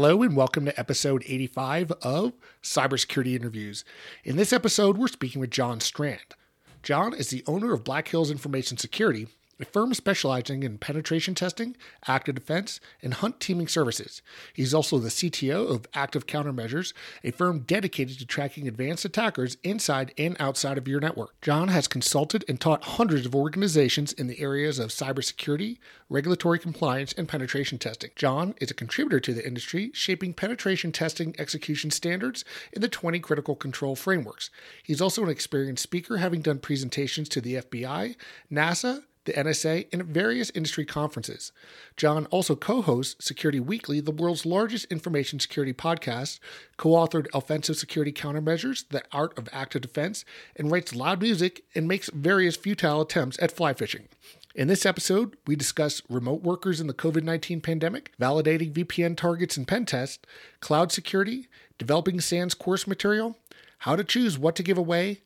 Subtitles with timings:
[0.00, 3.84] Hello, and welcome to episode 85 of Cybersecurity Interviews.
[4.22, 6.36] In this episode, we're speaking with John Strand.
[6.84, 9.26] John is the owner of Black Hills Information Security
[9.60, 11.76] a firm specializing in penetration testing,
[12.06, 14.22] active defense, and hunt teaming services.
[14.52, 16.92] He's also the CTO of Active Countermeasures,
[17.24, 21.40] a firm dedicated to tracking advanced attackers inside and outside of your network.
[21.40, 27.12] John has consulted and taught hundreds of organizations in the areas of cybersecurity, regulatory compliance,
[27.12, 28.10] and penetration testing.
[28.14, 33.18] John is a contributor to the industry, shaping penetration testing execution standards in the 20
[33.20, 34.50] critical control frameworks.
[34.82, 38.16] He's also an experienced speaker, having done presentations to the FBI,
[38.50, 41.52] NASA, the NSA, and various industry conferences.
[41.96, 46.40] John also co hosts Security Weekly, the world's largest information security podcast,
[46.78, 50.24] co authored Offensive Security Countermeasures, The Art of Active Defense,
[50.56, 54.08] and writes loud music and makes various futile attempts at fly fishing.
[54.54, 59.58] In this episode, we discuss remote workers in the COVID 19 pandemic, validating VPN targets
[59.58, 60.18] and pen tests,
[60.60, 63.36] cloud security, developing SANS course material,
[63.80, 65.20] how to choose what to give away,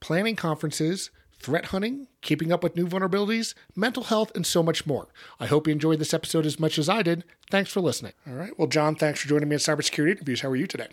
[0.00, 1.10] planning conferences,
[1.40, 5.08] threat hunting, keeping up with new vulnerabilities, mental health, and so much more.
[5.38, 7.24] I hope you enjoyed this episode as much as I did.
[7.50, 8.12] Thanks for listening.
[8.26, 8.56] All right.
[8.58, 10.40] Well, John, thanks for joining me at Cybersecurity Interviews.
[10.40, 10.88] How are you today?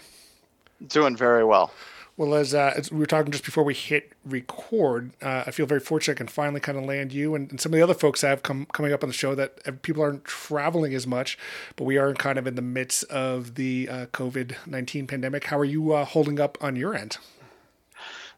[0.87, 1.71] Doing very well.
[2.17, 5.65] Well, as, uh, as we were talking just before we hit record, uh, I feel
[5.65, 7.93] very fortunate I can finally kind of land you and, and, some of the other
[7.93, 11.37] folks I have come coming up on the show that people aren't traveling as much,
[11.75, 15.45] but we are kind of in the midst of the uh, COVID 19 pandemic.
[15.45, 17.17] How are you uh, holding up on your end?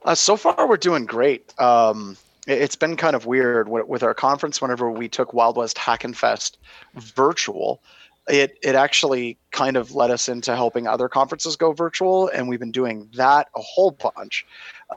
[0.05, 1.53] Uh, so far, we're doing great.
[1.59, 4.61] Um, it's been kind of weird with our conference.
[4.61, 6.57] Whenever we took Wild West Hacking Fest
[6.95, 7.81] virtual,
[8.29, 12.59] it it actually kind of led us into helping other conferences go virtual, and we've
[12.59, 14.45] been doing that a whole bunch.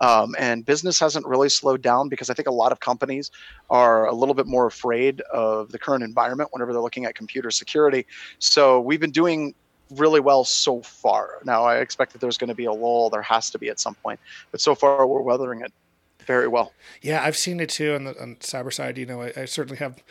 [0.01, 3.33] Um, and business hasn't really slowed down because I think a lot of companies
[3.69, 7.51] are a little bit more afraid of the current environment whenever they're looking at computer
[7.51, 8.07] security.
[8.39, 9.55] So we've been doing
[9.91, 11.41] really well so far.
[11.45, 13.11] Now, I expect that there's going to be a lull.
[13.11, 14.21] There has to be at some point,
[14.51, 15.73] but so far we're weathering it
[16.31, 16.73] very well.
[17.03, 18.99] Yeah, I've seen it too on the on cyber side.
[18.99, 20.03] You know, I, I, certainly have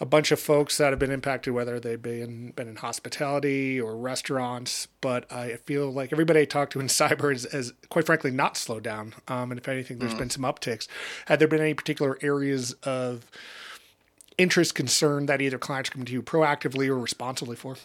[0.00, 3.96] a bunch of folks that have been impacted, whether they've been been in hospitality or
[3.96, 4.88] restaurants.
[5.00, 8.56] But I feel like everybody I talk to in cyber is, has, quite frankly, not
[8.56, 9.14] slowed down.
[9.28, 10.18] Um, and if anything, there's mm.
[10.18, 10.88] been some upticks.
[11.26, 13.26] Had there been any particular areas of
[14.36, 17.76] interest, concern that either clients come to you proactively or responsibly for?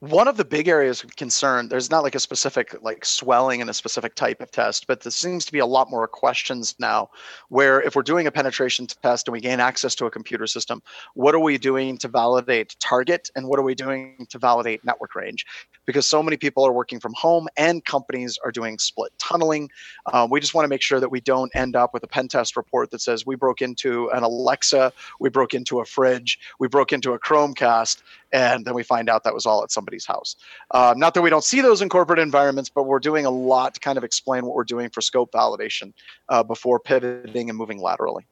[0.00, 3.68] One of the big areas of concern there's not like a specific like swelling in
[3.68, 7.08] a specific type of test but there seems to be a lot more questions now
[7.48, 10.80] where if we're doing a penetration test and we gain access to a computer system
[11.14, 15.14] what are we doing to validate target and what are we doing to validate network
[15.14, 15.44] range?
[15.86, 19.70] Because so many people are working from home and companies are doing split tunneling.
[20.12, 22.28] Um, we just want to make sure that we don't end up with a pen
[22.28, 26.68] test report that says we broke into an alexa we broke into a fridge we
[26.68, 28.02] broke into a chromecast
[28.32, 30.36] and then we find out that was all at somebody's house.
[30.70, 33.74] Uh, not that we don't see those in corporate environments, but we're doing a lot
[33.74, 35.92] to kind of explain what we're doing for scope validation
[36.28, 38.26] uh, before pivoting and moving laterally.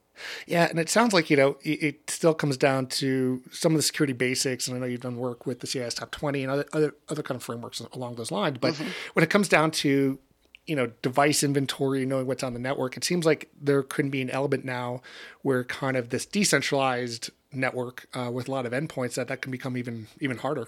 [0.46, 3.78] Yeah, and it sounds like you know it, it, still comes down to some of
[3.78, 6.50] the security basics, and I know you've done work with the CIS Top Twenty and
[6.50, 8.58] other other, other kind of frameworks along those lines.
[8.58, 8.88] But mm-hmm.
[9.12, 10.18] when it comes down to
[10.66, 14.22] you know device inventory, knowing what's on the network, it seems like there could be
[14.22, 15.02] an element now
[15.42, 19.50] where kind of this decentralized network uh, with a lot of endpoints that that can
[19.50, 20.66] become even even harder.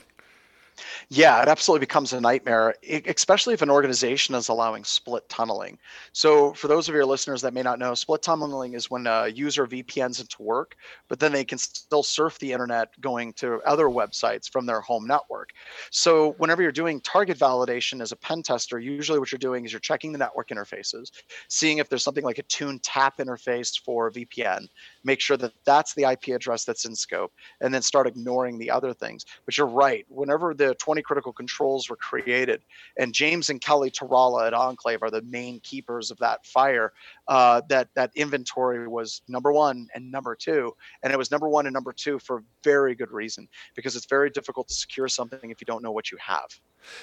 [1.11, 2.75] Yeah, it absolutely becomes a nightmare,
[3.07, 5.79] especially if an organization is allowing split tunneling.
[6.13, 9.29] So, for those of your listeners that may not know, split tunneling is when a
[9.29, 10.77] user VPNs into work,
[11.09, 15.07] but then they can still surf the internet going to other websites from their home
[15.07, 15.51] network.
[15.91, 19.73] So, whenever you're doing target validation as a pen tester, usually what you're doing is
[19.73, 21.11] you're checking the network interfaces,
[21.49, 24.67] seeing if there's something like a tun/tap interface for VPN,
[25.05, 28.71] make sure that that's the IP address that's in scope, and then start ignoring the
[28.71, 29.25] other things.
[29.47, 32.62] But you're right, whenever the 20 critical controls were created.
[32.99, 36.93] And James and Kelly Tarala at Enclave are the main keepers of that fire.
[37.26, 41.67] Uh, that that inventory was number one and number two, and it was number one
[41.67, 45.61] and number two for very good reason because it's very difficult to secure something if
[45.61, 46.49] you don't know what you have.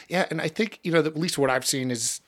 [0.07, 2.21] Yeah, and I think you know at least what I've seen is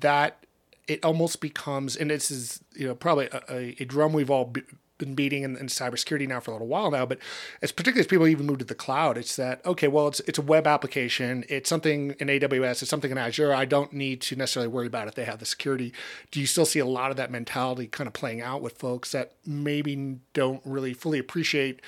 [0.00, 0.46] that
[0.88, 4.62] it almost becomes, and this is you know probably a, a drum we've all be,
[5.02, 7.18] been beating in, in, cybersecurity now for a little while now, but
[7.60, 10.38] it's particularly as people even move to the cloud, it's that okay, well, it's it's
[10.38, 13.54] a web application, it's something in AWS, it's something in Azure.
[13.54, 15.92] I don't need to necessarily worry about if they have the security.
[16.30, 19.12] Do you still see a lot of that mentality kind of playing out with folks
[19.12, 21.80] that maybe don't really fully appreciate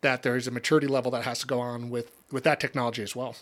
[0.00, 3.02] that there is a maturity level that has to go on with with that technology
[3.02, 3.36] as well?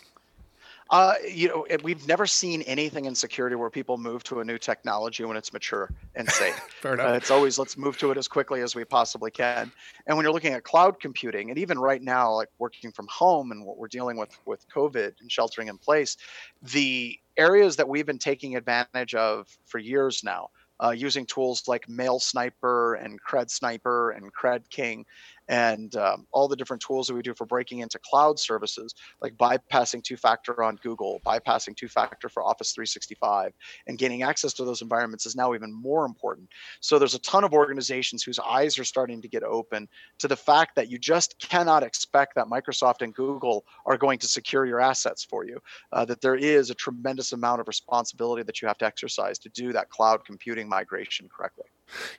[0.89, 4.57] Uh, you know, we've never seen anything in security where people move to a new
[4.57, 6.55] technology when it's mature and safe.
[6.81, 7.09] Fair enough.
[7.09, 9.71] Uh, it's always let's move to it as quickly as we possibly can.
[10.05, 13.51] And when you're looking at cloud computing, and even right now, like working from home
[13.51, 16.17] and what we're dealing with with COVID and sheltering in place,
[16.61, 20.49] the areas that we've been taking advantage of for years now,
[20.83, 25.05] uh, using tools like MailSniper and CredSniper and CredKing
[25.47, 29.35] and um, all the different tools that we do for breaking into cloud services, like
[29.37, 33.53] bypassing two factor on Google, bypassing two factor for Office 365,
[33.87, 36.49] and gaining access to those environments is now even more important.
[36.81, 39.87] So there's a ton of organizations whose eyes are starting to get open
[40.19, 44.27] to the fact that you just cannot expect that Microsoft and Google are going to
[44.27, 45.59] secure your assets for you,
[45.91, 49.49] uh, that there is a tremendous amount of responsibility that you have to exercise to
[49.49, 51.65] do that cloud computing migration correctly.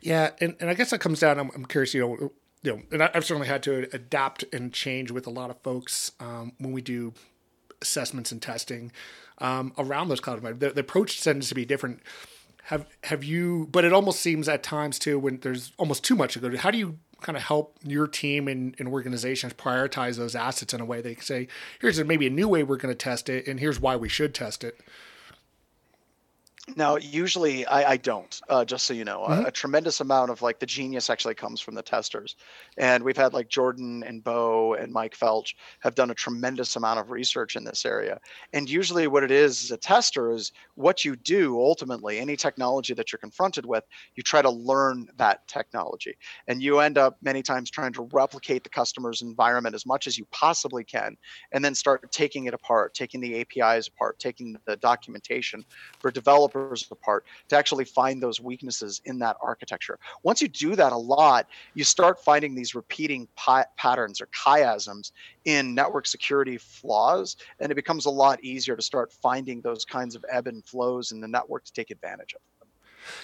[0.01, 1.39] Yeah, and, and I guess that comes down.
[1.39, 2.33] I'm, I'm curious, you know,
[2.69, 6.13] you know, and I've certainly had to adapt and change with a lot of folks
[6.21, 7.15] um, when we do
[7.81, 8.93] assessments and testing
[9.39, 10.69] um, around those cloud environments.
[10.69, 12.01] The, the, approach tends to be different.
[12.65, 13.69] Have have you?
[13.73, 16.59] But it almost seems at times too when there's almost too much to go to.
[16.59, 20.81] How do you kind of help your team and, and organizations prioritize those assets in
[20.81, 21.49] a way they can say,
[21.81, 24.35] here's maybe a new way we're going to test it, and here's why we should
[24.35, 24.79] test it.
[26.77, 29.21] Now, usually I, I don't, uh, just so you know.
[29.23, 29.45] Mm-hmm.
[29.45, 32.37] A, a, tremendous amount of like the genius actually comes from the testers.
[32.77, 37.01] And we've had like Jordan and Beau and Mike Felch have done a tremendous amount
[37.01, 38.21] of research in this area.
[38.53, 42.95] And usually what it is as a tester is what you do ultimately, any technology
[42.95, 43.85] that you're confronted with,
[44.15, 46.17] you try to learn that technology.
[46.49, 50.19] And you end up many times trying to replicate the customer's environment as much as
[50.19, 51.17] you possibly can,
[51.53, 55.65] and then start taking it apart, taking the APIs apart, taking the documentation
[55.99, 59.99] for developers developers apart to actually find those weaknesses in that architecture.
[60.23, 65.13] Once you do that a lot, you start finding these repeating pi- patterns or chiasms
[65.45, 70.15] in network security flaws, and it becomes a lot easier to start finding those kinds
[70.15, 72.41] of ebb and flows in the network to take advantage of.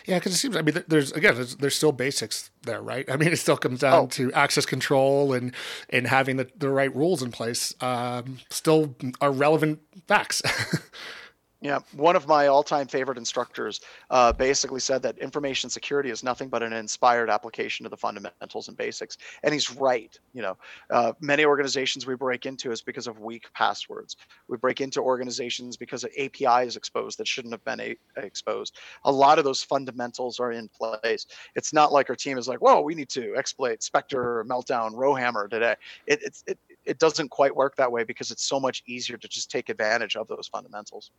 [0.06, 0.56] Yeah, because it seems.
[0.56, 3.10] I mean, there's again, there's, there's, still basics there, right?
[3.10, 4.06] I mean, it still comes down oh.
[4.06, 5.52] to access control and
[5.90, 7.74] and having the, the right rules in place.
[7.82, 10.40] Um, still are relevant facts.
[11.64, 13.80] Yeah, one of my all-time favorite instructors
[14.10, 18.68] uh, basically said that information security is nothing but an inspired application of the fundamentals
[18.68, 20.14] and basics, and he's right.
[20.34, 20.58] You know,
[20.90, 24.14] uh, many organizations we break into is because of weak passwords.
[24.46, 28.76] We break into organizations because of APIs exposed that shouldn't have been a- exposed.
[29.06, 31.24] A lot of those fundamentals are in place.
[31.54, 35.48] It's not like our team is like, "Whoa, we need to exploit Spectre, Meltdown, Rowhammer
[35.48, 35.76] today."
[36.06, 39.28] It, it's it, it doesn't quite work that way because it's so much easier to
[39.28, 41.10] just take advantage of those fundamentals.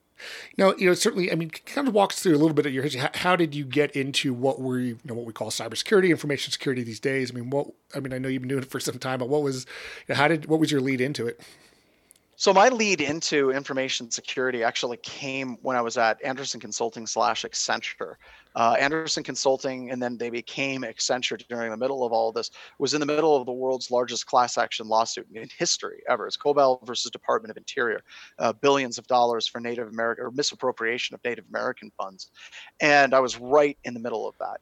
[0.57, 2.83] Now, you know, certainly, I mean, kind of walks through a little bit of your
[2.83, 3.01] history.
[3.01, 6.51] How, how did you get into what we, you know, what we call cybersecurity, information
[6.51, 7.31] security these days?
[7.31, 9.29] I mean, what, I mean, I know you've been doing it for some time, but
[9.29, 9.65] what was,
[10.07, 11.41] you know, how did, what was your lead into it?
[12.37, 17.45] So my lead into information security actually came when I was at Andersen Consulting slash
[17.45, 18.15] Accenture.
[18.57, 22.51] Uh, Andersen Consulting, and then they became Accenture during the middle of all of this,
[22.77, 26.27] was in the middle of the world's largest class action lawsuit in history ever.
[26.27, 28.01] It's Cobell versus Department of Interior,
[28.39, 32.31] uh, billions of dollars for Native American or misappropriation of Native American funds.
[32.81, 34.59] And I was right in the middle of that.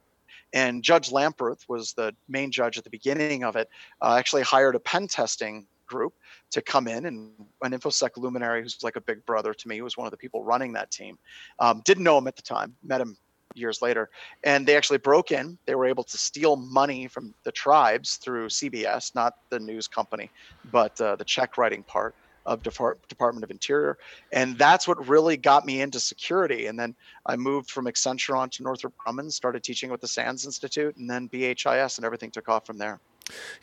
[0.54, 3.68] And Judge Lamberth was the main judge at the beginning of it,
[4.00, 6.14] uh, actually hired a pen testing group
[6.54, 7.32] to come in and
[7.64, 10.18] an infosec luminary who's like a big brother to me who was one of the
[10.18, 11.18] people running that team
[11.60, 13.18] um, didn't know him at the time met him
[13.56, 14.10] years later
[14.44, 18.48] and they actually broke in they were able to steal money from the tribes through
[18.48, 20.30] cbs not the news company
[20.72, 23.98] but uh, the check writing part of Depart- Department of Interior,
[24.32, 26.68] and that's what really got me into security.
[26.68, 26.94] And then
[27.26, 31.10] I moved from Accenture on to Northrop Grumman, started teaching with the SANS Institute, and
[31.10, 33.00] then BHIS, and everything took off from there.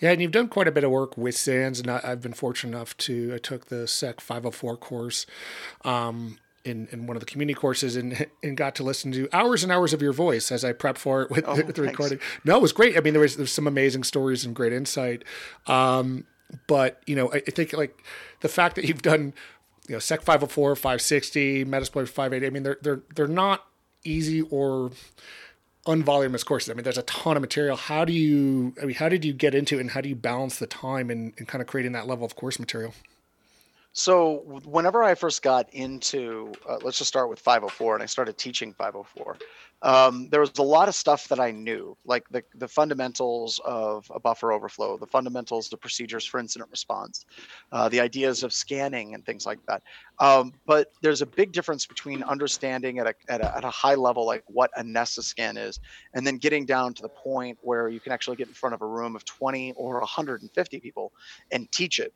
[0.01, 2.33] Yeah, and you've done quite a bit of work with SANS, and I, have been
[2.33, 5.27] fortunate enough to I took the SEC 504 course.
[5.85, 9.63] Um, in, in one of the community courses and and got to listen to hours
[9.63, 12.21] and hours of your voice as I prepped for it with, oh, the, the recording.
[12.45, 12.99] No, it was great.
[12.99, 15.25] I mean, there was there's some amazing stories and great insight.
[15.67, 16.27] Um,
[16.67, 18.05] but you know, I, I, think like
[18.41, 19.33] the fact that you've done
[19.89, 22.47] you know Sec 504, 560, Metasploit 580.
[22.47, 23.67] I mean, they're they're they're not
[24.05, 24.93] easy or
[25.87, 26.71] unvoluminous courses.
[26.71, 27.77] I mean, there's a ton of material.
[27.77, 30.17] How do you, I mean, how did you get into it and how do you
[30.17, 32.95] balance the time and, and kind of creating that level of course material?
[33.93, 38.39] So whenever I first got into, uh, let's just start with 504, and I started
[38.39, 39.37] teaching 504
[39.83, 44.11] um, there was a lot of stuff that I knew, like the, the fundamentals of
[44.15, 47.25] a buffer overflow, the fundamentals, the procedures for incident response,
[47.73, 49.83] uh, the ideas of scanning and things like that.
[50.19, 53.95] Um, but there's a big difference between understanding at a, at a, at a high
[53.95, 55.81] level, like what a Nessus scan is,
[56.13, 58.83] and then getting down to the point where you can actually get in front of
[58.83, 61.13] a room of 20 or 150 people
[61.53, 62.13] and teach it.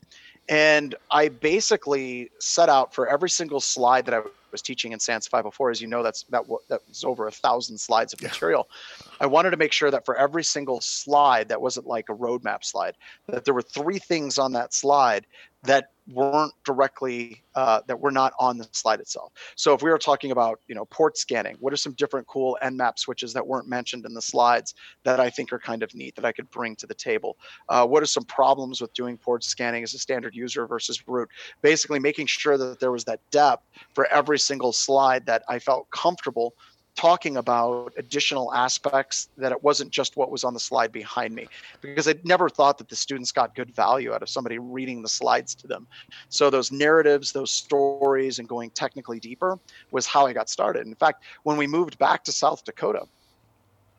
[0.51, 4.21] And I basically set out for every single slide that I
[4.55, 7.79] was teaching in SANS 504, as you know, that's that that was over a thousand
[7.79, 8.69] slides of material.
[9.01, 9.13] Yeah.
[9.23, 12.65] I wanted to make sure that for every single slide that wasn't like a roadmap
[12.65, 12.95] slide,
[13.27, 15.27] that there were three things on that slide
[15.65, 19.33] that weren't directly uh, that were not on the slide itself.
[19.57, 22.59] So if we were talking about you know port scanning, what are some different cool
[22.63, 26.15] Nmap switches that weren't mentioned in the slides that I think are kind of neat
[26.17, 27.37] that I could bring to the table?
[27.69, 31.29] Uh, what are some problems with doing port scanning as a standard user versus root?
[31.63, 35.91] Basically, making sure that there was that depth for every single slide that I felt
[35.91, 36.55] comfortable
[36.97, 41.47] talking about additional aspects that it wasn't just what was on the slide behind me
[41.81, 45.09] because I'd never thought that the students got good value out of somebody reading the
[45.09, 45.87] slides to them.
[46.29, 49.59] So those narratives those stories and going technically deeper
[49.91, 50.87] was how i got started.
[50.87, 53.07] In fact when we moved back to south dakota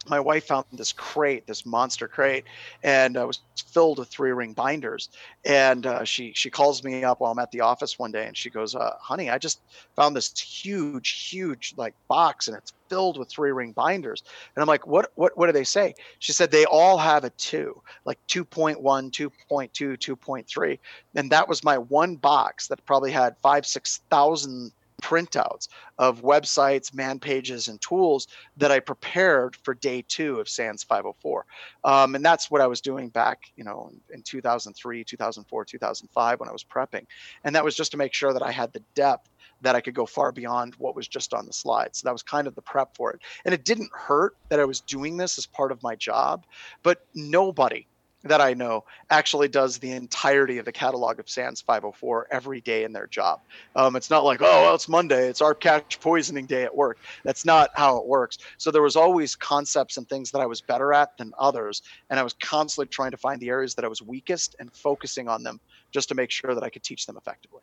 [0.07, 2.45] my wife found this crate, this monster crate,
[2.83, 5.09] and uh, was filled with three ring binders.
[5.43, 8.35] And uh, she she calls me up while I'm at the office one day, and
[8.37, 9.61] she goes, uh, "Honey, I just
[9.95, 14.23] found this huge, huge like box, and it's filled with three ring binders."
[14.55, 15.11] And I'm like, "What?
[15.15, 15.37] What?
[15.37, 20.79] What do they say?" She said they all have a two, like 2.1, 2.2, 2.3,
[21.15, 24.71] and that was my one box that probably had five, six thousand
[25.05, 25.67] printouts
[25.99, 31.45] of websites, man pages, and tools that I prepared for day two of SANS 504.
[31.83, 36.39] Um, and that's what I was doing back, you know, in, in 2003, 2004, 2005
[36.39, 37.05] when I was prepping.
[37.43, 39.29] And that was just to make sure that I had the depth
[39.61, 41.95] that I could go far beyond what was just on the slide.
[41.95, 43.19] So that was kind of the prep for it.
[43.45, 46.45] And it didn't hurt that I was doing this as part of my job,
[46.81, 47.87] but nobody
[48.25, 52.83] that I know actually does the entirety of the catalog of SANS 504 every day
[52.83, 53.41] in their job.
[53.75, 56.97] Um, it's not like, oh, well, it's Monday, it's our cache poisoning day at work.
[57.23, 58.39] That's not how it works.
[58.57, 62.19] So there was always concepts and things that I was better at than others, and
[62.19, 65.43] I was constantly trying to find the areas that I was weakest and focusing on
[65.43, 65.59] them
[65.91, 67.61] just to make sure that I could teach them effectively.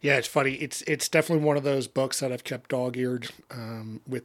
[0.00, 0.54] Yeah, it's funny.
[0.54, 4.24] It's it's definitely one of those books that I've kept dog eared um, with,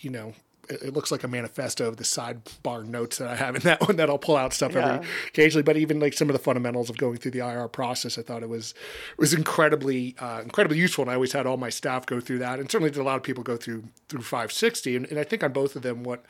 [0.00, 0.34] you know,
[0.68, 3.96] it looks like a manifesto of the sidebar notes that I have in that one
[3.96, 4.94] that I'll pull out stuff yeah.
[4.94, 5.62] every occasionally.
[5.62, 8.42] But even like some of the fundamentals of going through the IR process, I thought
[8.42, 8.72] it was
[9.10, 11.02] it was incredibly uh, incredibly useful.
[11.02, 13.16] And I always had all my staff go through that, and certainly did a lot
[13.16, 14.96] of people go through through 560.
[14.96, 16.24] And, and I think on both of them, what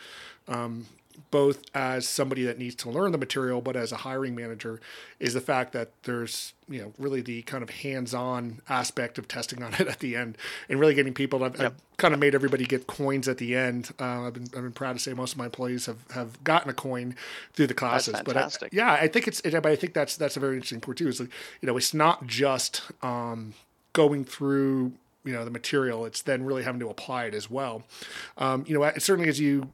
[0.49, 0.87] um,
[1.31, 4.81] both as somebody that needs to learn the material, but as a hiring manager,
[5.19, 9.63] is the fact that there's you know really the kind of hands-on aspect of testing
[9.63, 11.43] on it at the end, and really getting people.
[11.45, 11.73] I've, yep.
[11.73, 13.91] I've kind of made everybody get coins at the end.
[13.99, 16.71] Uh, I've been I've been proud to say most of my employees have, have gotten
[16.71, 17.15] a coin
[17.55, 18.21] through the classes.
[18.25, 19.41] But I, yeah, I think it's.
[19.41, 21.09] But I think that's that's a very interesting point too.
[21.09, 21.31] Is like,
[21.61, 23.55] you know it's not just um,
[23.93, 24.93] going through
[25.25, 27.83] you know the material it's then really having to apply it as well
[28.39, 29.69] um, you know certainly as you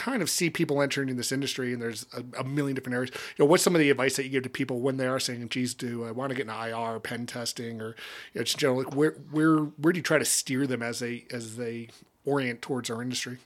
[0.00, 3.10] kind of see people entering in this industry, and there's a, a, million different areas.
[3.36, 5.20] You know, what's some of the advice that you give to people when they are
[5.20, 7.88] saying, "Geez, do I want to get an IR, pen testing, or
[8.32, 11.26] you know, just generally, where where where do you try to steer them as they
[11.30, 11.88] as they
[12.24, 13.36] orient towards our industry?"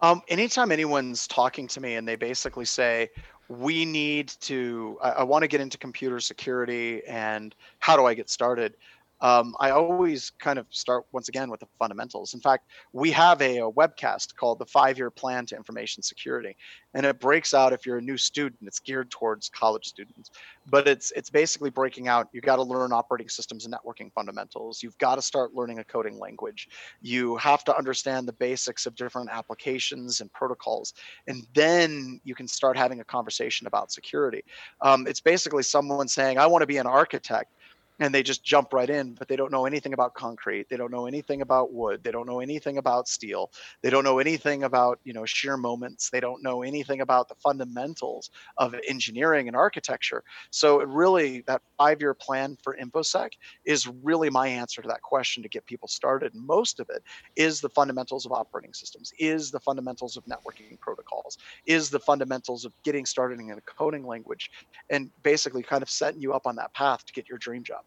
[0.00, 3.10] Um, anytime anyone's talking to me and they basically say,
[3.48, 8.14] "We need to, I, I want to get into computer security, and how do I
[8.14, 8.74] get started?"
[9.22, 12.32] Um, I always kind of start once again with the fundamentals.
[12.34, 16.56] In fact, we have a, a webcast called the Five Year Plan to Information Security,
[16.94, 18.60] and it breaks out if you're a new student.
[18.62, 20.30] It's geared towards college students,
[20.66, 22.28] but it's it's basically breaking out.
[22.32, 24.82] You've got to learn operating systems and networking fundamentals.
[24.82, 26.68] You've got to start learning a coding language.
[27.02, 30.94] You have to understand the basics of different applications and protocols,
[31.26, 34.44] and then you can start having a conversation about security.
[34.80, 37.52] Um, it's basically someone saying, "I want to be an architect."
[38.00, 40.68] And they just jump right in but they don't know anything about concrete.
[40.70, 42.02] They don't know anything about wood.
[42.02, 43.50] They don't know anything about steel.
[43.82, 46.10] They don't know anything about you know shear moments.
[46.10, 50.22] They don't know anything about the fundamentals of engineering and architecture.
[50.50, 53.30] So it really that five year plan for infosec
[53.64, 56.32] is really my answer to that question to get people started.
[56.34, 57.02] Most of it
[57.36, 62.64] is the fundamentals of operating systems is the fundamentals of networking protocols is the fundamentals
[62.64, 64.50] of getting started in a coding language
[64.90, 67.82] and basically kind of setting you up on that path to get your dream job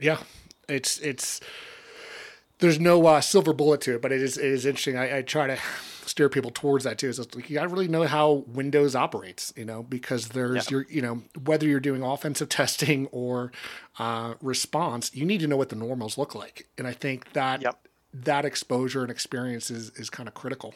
[0.00, 0.18] yeah,
[0.68, 1.40] it's it's
[2.58, 4.96] there's no uh, silver bullet to it, but it is it is interesting.
[4.96, 5.58] I, I try to
[6.06, 7.08] steer people towards that too.
[7.08, 10.78] Is like you got to really know how Windows operates, you know, because there's yeah.
[10.78, 13.52] your you know whether you're doing offensive testing or
[13.98, 17.62] uh, response, you need to know what the normals look like, and I think that
[17.62, 17.78] yep.
[18.12, 20.74] that exposure and experience is is kind of critical.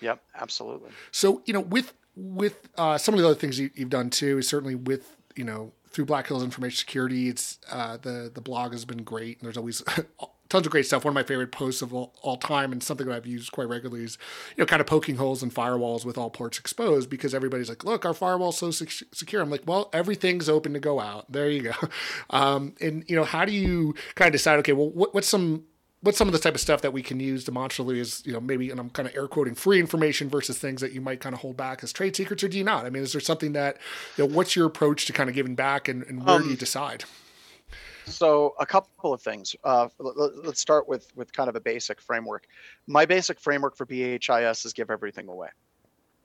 [0.00, 0.90] Yep, absolutely.
[1.10, 4.38] So you know with with uh, some of the other things you, have done too
[4.38, 7.28] is certainly with you know through Black Hills Information Security.
[7.28, 9.82] It's uh, the the blog has been great, and there's always
[10.48, 11.04] tons of great stuff.
[11.04, 13.68] One of my favorite posts of all, all, time, and something that I've used quite
[13.68, 14.18] regularly, is
[14.56, 17.84] you know kind of poking holes in firewalls with all ports exposed because everybody's like,
[17.84, 21.48] "Look, our firewall's so sec- secure." I'm like, "Well, everything's open to go out." There
[21.48, 21.72] you go.
[22.30, 24.58] Um, and you know, how do you kind of decide?
[24.60, 25.64] Okay, well, what, what's some
[26.02, 28.40] what's some of the type of stuff that we can use demonstrably is, you know
[28.40, 31.34] maybe and i'm kind of air quoting free information versus things that you might kind
[31.34, 33.52] of hold back as trade secrets or do you not i mean is there something
[33.52, 33.78] that
[34.16, 36.48] you know what's your approach to kind of giving back and, and where um, do
[36.48, 37.04] you um, decide
[38.06, 39.54] so a couple of things.
[39.62, 42.46] Uh, let's start with with kind of a basic framework.
[42.86, 45.48] My basic framework for BHIS is give everything away.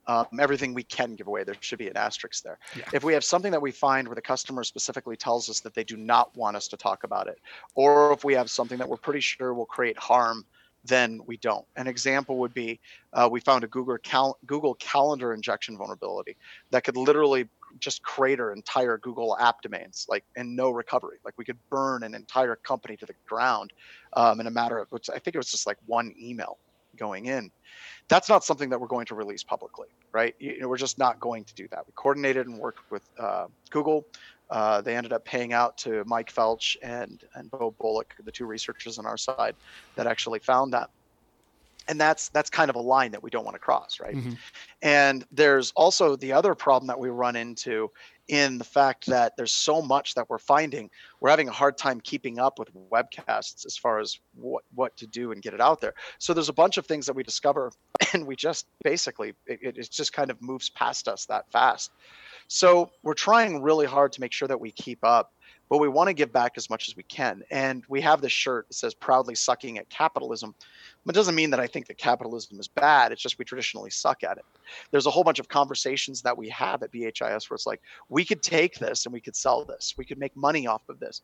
[0.08, 1.44] Um, everything we can give away.
[1.44, 2.58] There should be an asterisk there.
[2.78, 2.86] Yeah.
[2.94, 5.84] If we have something that we find where the customer specifically tells us that they
[5.84, 7.40] do not want us to talk about it,
[7.76, 10.46] or if we have something that we're pretty sure will create harm,
[10.86, 11.66] then we don't.
[11.76, 12.80] An example would be
[13.14, 16.38] uh, we found a Google Cal- Google Calendar injection vulnerability
[16.72, 17.50] that could literally
[17.80, 21.18] just crater entire Google app domains, like and no recovery.
[21.26, 23.74] Like we could burn an entire company to the ground
[24.14, 26.58] um, in a matter of, which I think it was just like one email
[26.96, 27.52] going in.
[28.10, 30.36] That's not something that we're going to release publicly, right?
[30.40, 31.86] You know, we're just not going to do that.
[31.86, 34.06] We coordinated and worked with uh, Google.
[34.50, 38.46] Uh, they ended up paying out to Mike Felch and and Beau Bullock, the two
[38.46, 39.56] researchers on our side
[39.96, 40.90] that actually found that
[41.88, 44.34] and that's that's kind of a line that we don't want to cross right mm-hmm.
[44.82, 47.90] and there's also the other problem that we run into
[48.28, 52.00] in the fact that there's so much that we're finding we're having a hard time
[52.02, 55.82] keeping up with webcasts as far as what what to do and get it out
[55.82, 57.72] there so there's a bunch of things that we discover
[58.14, 61.92] and we just basically it, it just kind of moves past us that fast
[62.48, 65.34] so we're trying really hard to make sure that we keep up
[65.70, 68.32] but we want to give back as much as we can and we have this
[68.32, 70.54] shirt that says proudly sucking at capitalism
[71.06, 73.12] But it doesn't mean that I think that capitalism is bad.
[73.12, 74.46] It's just we traditionally suck at it.
[74.92, 78.26] There's a whole bunch of conversations that we have at BHIS where it's like, we
[78.26, 79.96] could take this and we could sell this.
[79.98, 81.22] We could make money off of this.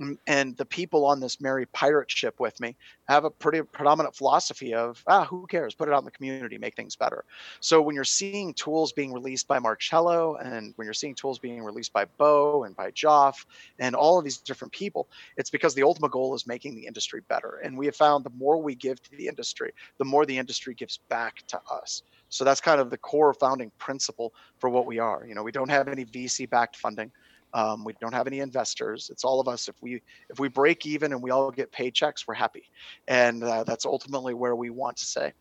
[0.00, 2.76] Mm, and the people on this merry pirate ship with me
[3.08, 5.74] have a pretty predominant philosophy of, ah, who cares?
[5.74, 7.24] Put it out in the community, make things better.
[7.60, 11.62] So when you're seeing tools being released by Marcello and when you're seeing tools being
[11.62, 13.44] released by Beau and by Joff
[13.78, 17.22] and all of these different people, it's because the ultimate goal is making the industry
[17.28, 17.60] better.
[17.62, 20.74] And we have found the more we give to the industry, the more the industry
[20.74, 22.02] gives back to us.
[22.30, 25.24] So that's kind of the core founding principle for what we are.
[25.26, 27.12] You know, we don't have any VC backed funding.
[27.52, 29.10] Um, we don't have any investors.
[29.12, 29.68] It's all of us.
[29.68, 32.70] If we if we break even and we all get paychecks, we're happy,
[33.08, 35.32] and uh, that's ultimately where we want to say.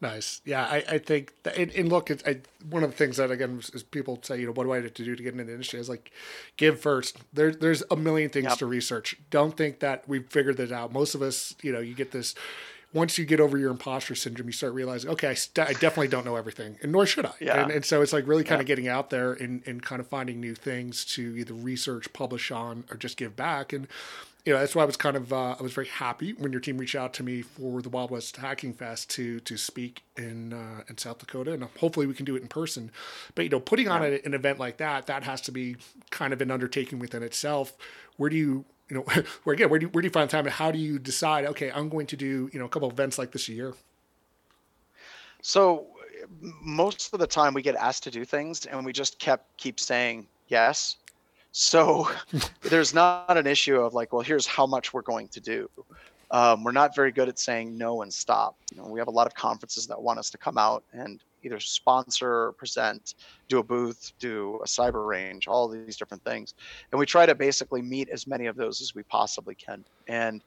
[0.00, 0.40] Nice.
[0.44, 2.38] Yeah, I, I think that, and, and look, I,
[2.70, 4.94] one of the things that again is people say, you know, what do I have
[4.94, 5.80] to do to get into the industry?
[5.80, 6.12] Is like,
[6.56, 7.16] give first.
[7.32, 8.58] There, there's a million things yep.
[8.58, 9.16] to research.
[9.30, 10.92] Don't think that we've figured this out.
[10.92, 12.36] Most of us, you know, you get this
[12.94, 16.08] once you get over your imposter syndrome, you start realizing, okay, I, st- I definitely
[16.08, 17.32] don't know everything, and nor should I.
[17.40, 17.62] Yeah.
[17.62, 18.62] And, and so it's like really kind yeah.
[18.62, 22.52] of getting out there and, and kind of finding new things to either research, publish
[22.52, 23.72] on, or just give back.
[23.72, 23.88] And
[24.44, 26.60] you know that's why I was kind of uh, I was very happy when your
[26.60, 30.52] team reached out to me for the Wild West Hacking Fest to to speak in
[30.52, 32.90] uh, in South Dakota, and hopefully we can do it in person.
[33.34, 35.76] But you know, putting on a, an event like that, that has to be
[36.10, 37.72] kind of an undertaking within itself.
[38.18, 39.02] Where do you you know,
[39.44, 40.46] where again, where do you, where do you find time?
[40.46, 41.44] And how do you decide?
[41.46, 43.74] Okay, I'm going to do you know a couple events like this a year.
[45.42, 45.86] So
[46.62, 49.78] most of the time we get asked to do things, and we just kept keep
[49.78, 50.96] saying yes.
[51.52, 52.08] So
[52.62, 55.70] there's not an issue of like, well, here's how much we're going to do.
[56.30, 58.56] Um, we're not very good at saying no and stop.
[58.72, 61.22] You know, we have a lot of conferences that want us to come out and
[61.42, 63.14] either sponsor or present,
[63.48, 66.54] do a booth, do a cyber range, all these different things.
[66.90, 69.84] And we try to basically meet as many of those as we possibly can.
[70.08, 70.42] And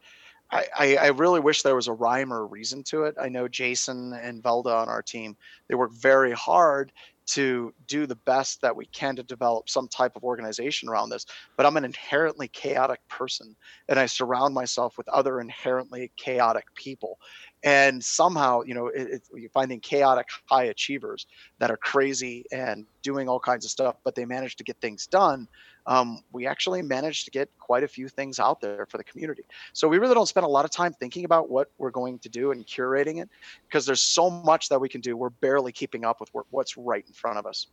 [0.51, 3.15] I, I, really wish there was a rhyme or a reason to it.
[3.21, 5.35] I know Jason and Velda on our team,
[5.67, 6.93] they work very hard
[7.27, 11.25] to do the best that we can to develop some type of organization around this.
[11.55, 13.55] But I'm an inherently chaotic person,
[13.89, 17.19] and I surround myself with other inherently chaotic people
[17.63, 21.25] and somehow you know it, it, you're finding chaotic high achievers
[21.59, 25.07] that are crazy and doing all kinds of stuff but they manage to get things
[25.07, 25.47] done
[25.88, 29.43] um, we actually managed to get quite a few things out there for the community
[29.73, 32.30] so we really don't spend a lot of time thinking about what we're going to
[32.30, 33.30] do and curating it
[33.67, 37.06] because there's so much that we can do we're barely keeping up with what's right
[37.08, 37.67] in front of us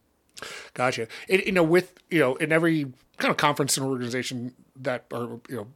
[0.72, 2.86] gotcha it, you know with you know in every
[3.18, 5.66] kind of conference and organization that or you know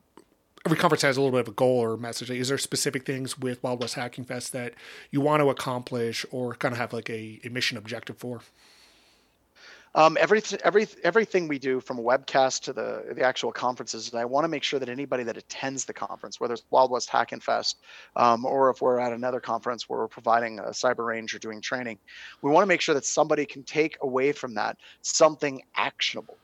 [0.68, 2.30] every conference has a little bit of a goal or message.
[2.30, 4.74] Is there specific things with Wild West Hacking Fest that
[5.10, 8.42] you want to accomplish or kind of have like a, a mission objective for?
[9.98, 14.24] Um, everything, every, everything we do from webcast to the the actual conferences, and I
[14.26, 17.40] want to make sure that anybody that attends the conference, whether it's Wild West Hacking
[17.40, 17.78] Fest,
[18.14, 21.60] um, or if we're at another conference where we're providing a cyber range or doing
[21.60, 21.98] training,
[22.42, 26.36] we want to make sure that somebody can take away from that something actionable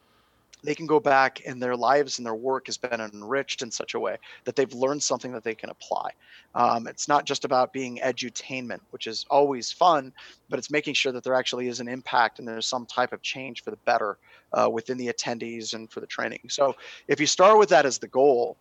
[0.65, 3.95] they can go back and their lives and their work has been enriched in such
[3.95, 6.11] a way that they've learned something that they can apply.
[6.55, 10.13] Um, it's not just about being edutainment, which is always fun,
[10.49, 13.21] but it's making sure that there actually is an impact and there's some type of
[13.23, 14.19] change for the better
[14.53, 16.41] uh, within the attendees and for the training.
[16.49, 16.75] So
[17.09, 18.57] if you start with that as the goal,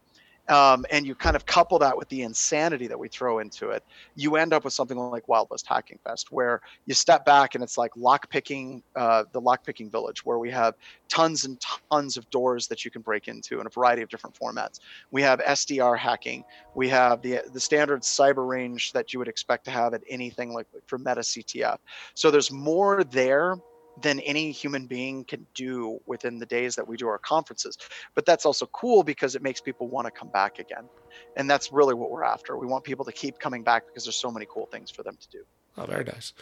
[0.50, 3.84] um, and you kind of couple that with the insanity that we throw into it,
[4.16, 7.64] you end up with something like Wild West Hacking Fest, where you step back and
[7.64, 10.76] it's like lockpicking, uh, the lockpicking village, where we have
[11.08, 14.38] tons and tons of doors that you can break into in a variety of different
[14.38, 14.80] formats.
[15.12, 16.44] We have SDR hacking,
[16.76, 20.54] we have the the standard cyber range that you would expect to have at anything
[20.54, 21.78] like for Meta CTF.
[22.16, 23.58] So there's more there
[24.02, 27.78] than any human being can do within the days that we do our conferences.
[28.16, 30.90] But that's also cool because it makes people want to come back again.
[31.36, 32.58] And that's really what we're after.
[32.58, 35.18] We want people to keep coming back because there's so many cool things for them
[35.20, 35.44] to do.
[35.78, 36.34] Oh, very nice.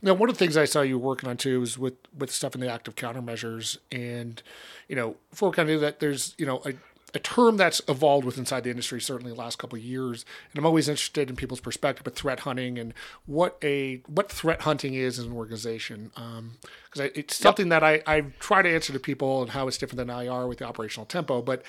[0.00, 2.54] Now, one of the things I saw you working on too is with with stuff
[2.54, 4.40] in the active countermeasures, and
[4.88, 6.74] you know, for kind of that, there's you know a
[7.16, 10.58] a term that's evolved with inside the industry certainly the last couple of years and
[10.58, 12.92] i'm always interested in people's perspective of threat hunting and
[13.24, 17.80] what a what threat hunting is as an organization because um, it's something yep.
[17.80, 20.58] that I, I try to answer to people and how it's different than ir with
[20.58, 21.62] the operational tempo but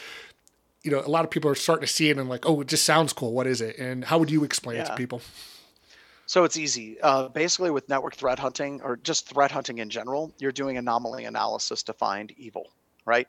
[0.83, 2.67] you know a lot of people are starting to see it and like oh it
[2.67, 4.83] just sounds cool what is it and how would you explain yeah.
[4.83, 5.21] it to people
[6.29, 6.99] so it's easy.
[6.99, 11.23] Uh, basically, with network threat hunting or just threat hunting in general, you're doing anomaly
[11.23, 12.67] analysis to find evil,
[13.05, 13.27] right?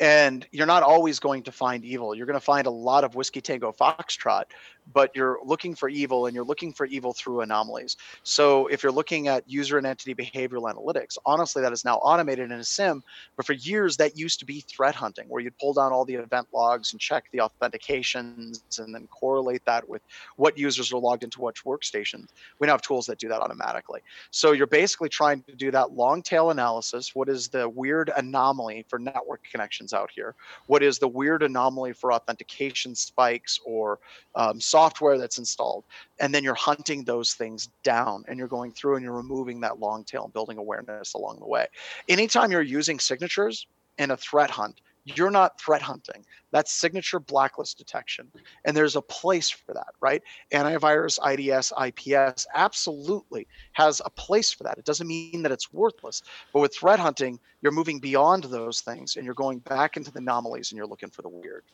[0.00, 2.14] And you're not always going to find evil.
[2.14, 4.44] You're going to find a lot of whiskey tango foxtrot,
[4.92, 7.96] but you're looking for evil and you're looking for evil through anomalies.
[8.22, 12.50] So if you're looking at user and entity behavioral analytics, honestly, that is now automated
[12.50, 13.02] in a SIEM.
[13.36, 16.14] But for years, that used to be threat hunting, where you'd pull down all the
[16.14, 20.02] event logs and check the authentications and then correlate that with
[20.36, 22.28] what users are logged into which workstations.
[22.58, 24.00] We now have tools that do that automatically.
[24.30, 27.14] So you're basically trying to do that long tail analysis.
[27.14, 30.34] What is the weird anomaly for network connections out here?
[30.66, 33.98] What is the weird anomaly for authentication spikes or
[34.34, 35.18] um, software?
[35.18, 35.84] that's installed
[36.18, 39.78] and then you're hunting those things down and you're going through and you're removing that
[39.78, 41.66] long tail and building awareness along the way.
[42.08, 43.66] Anytime you're using signatures
[43.98, 46.24] in a threat hunt you're not threat hunting.
[46.52, 48.30] That's signature blacklist detection.
[48.64, 50.22] And there's a place for that right?
[50.52, 54.78] Antivirus ids ips absolutely has a place for that.
[54.78, 59.16] It doesn't mean that it's worthless but with threat hunting you're moving beyond those things
[59.16, 61.64] and you're going back into the anomalies and you're looking for the weird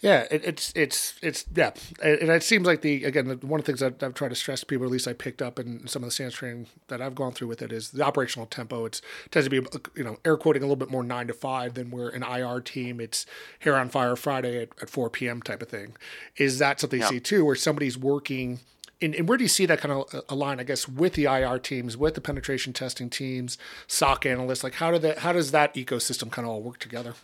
[0.00, 1.72] yeah, it, it's it's it's yeah,
[2.02, 4.60] and it seems like the again one of the things that I've tried to stress
[4.60, 7.14] to people, at least I picked up in some of the SANS training that I've
[7.14, 8.84] gone through with it, is the operational tempo.
[8.84, 11.74] It's tends to be you know air quoting a little bit more nine to five
[11.74, 13.26] than we're an IR team it's
[13.60, 15.42] hair on fire Friday at, at four p.m.
[15.42, 15.96] type of thing.
[16.36, 17.06] Is that something yeah.
[17.06, 18.60] you see too, where somebody's working?
[19.00, 21.24] And, and, where do you see that kind of uh, align, I guess, with the
[21.24, 24.62] IR teams, with the penetration testing teams, SOC analysts?
[24.62, 27.14] Like, how do that, how does that ecosystem kind of all work together?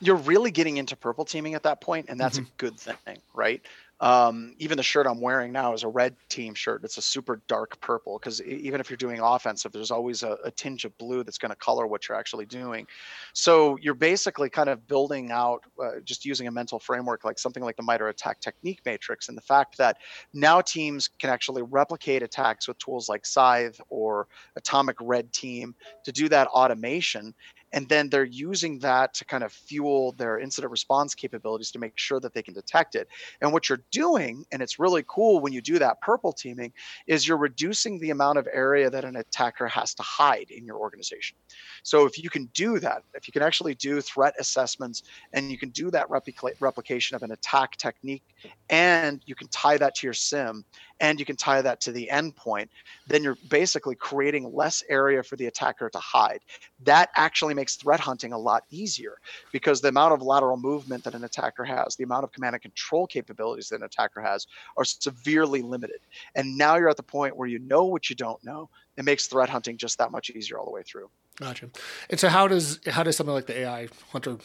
[0.00, 2.46] You're really getting into purple teaming at that point, and that's mm-hmm.
[2.46, 3.62] a good thing, right?
[4.00, 6.84] Um, even the shirt I'm wearing now is a red team shirt.
[6.84, 10.52] It's a super dark purple because even if you're doing offensive, there's always a, a
[10.52, 12.86] tinge of blue that's going to color what you're actually doing.
[13.32, 17.64] So you're basically kind of building out, uh, just using a mental framework like something
[17.64, 19.96] like the MITRE ATT&CK technique matrix, and the fact that
[20.32, 26.12] now teams can actually replicate attacks with tools like Scythe or Atomic Red Team to
[26.12, 27.34] do that automation
[27.72, 31.92] and then they're using that to kind of fuel their incident response capabilities to make
[31.96, 33.08] sure that they can detect it.
[33.40, 36.72] And what you're doing and it's really cool when you do that purple teaming
[37.06, 40.76] is you're reducing the amount of area that an attacker has to hide in your
[40.76, 41.36] organization.
[41.82, 45.02] So if you can do that if you can actually do threat assessments
[45.32, 48.24] and you can do that replica- replication of an attack technique
[48.70, 50.64] and you can tie that to your SIEM
[51.00, 52.68] and you can tie that to the endpoint,
[53.06, 56.40] then you're basically creating less area for the attacker to hide.
[56.84, 59.18] That actually makes threat hunting a lot easier
[59.52, 62.62] because the amount of lateral movement that an attacker has, the amount of command and
[62.62, 66.00] control capabilities that an attacker has are severely limited.
[66.34, 68.68] And now you're at the point where you know what you don't know.
[68.96, 71.08] It makes threat hunting just that much easier all the way through.
[71.36, 71.70] Gotcha.
[72.10, 74.38] And so how does how does something like the AI Hunter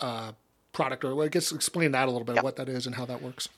[0.00, 0.32] uh,
[0.72, 2.44] product, or I guess explain that a little bit, yep.
[2.44, 3.48] what that is and how that works?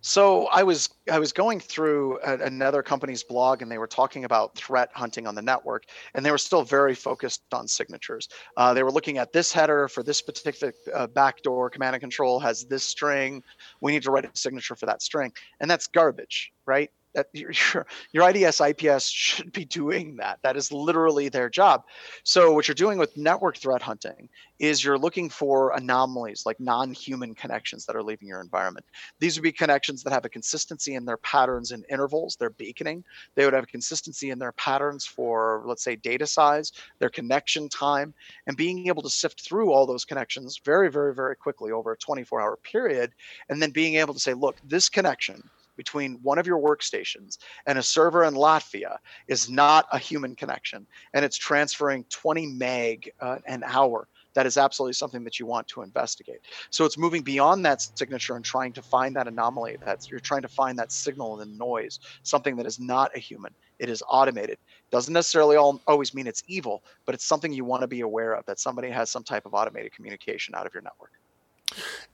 [0.00, 4.24] So I was I was going through a, another company's blog, and they were talking
[4.24, 5.84] about threat hunting on the network,
[6.14, 8.28] and they were still very focused on signatures.
[8.56, 12.38] Uh, they were looking at this header for this particular uh, backdoor command and control
[12.38, 13.42] has this string.
[13.80, 16.90] We need to write a signature for that string, and that's garbage, right?
[17.18, 20.38] That your, your IDS IPS should be doing that.
[20.42, 21.84] That is literally their job.
[22.22, 24.28] So what you're doing with network threat hunting
[24.58, 28.84] is you're looking for anomalies like non-human connections that are leaving your environment.
[29.20, 33.04] These would be connections that have a consistency in their patterns and intervals, their beaconing.
[33.34, 37.68] They would have a consistency in their patterns for, let's say, data size, their connection
[37.68, 38.14] time,
[38.46, 41.98] and being able to sift through all those connections very, very, very quickly over a
[41.98, 43.12] 24-hour period,
[43.48, 45.42] and then being able to say, look, this connection
[45.78, 50.86] between one of your workstations and a server in Latvia is not a human connection,
[51.14, 54.06] and it's transferring 20 meg uh, an hour.
[54.34, 56.40] That is absolutely something that you want to investigate.
[56.70, 59.78] So it's moving beyond that signature and trying to find that anomaly.
[59.84, 63.18] That's you're trying to find that signal in the noise, something that is not a
[63.18, 63.54] human.
[63.78, 64.58] It is automated.
[64.90, 68.34] Doesn't necessarily all, always mean it's evil, but it's something you want to be aware
[68.34, 68.44] of.
[68.46, 71.12] That somebody has some type of automated communication out of your network.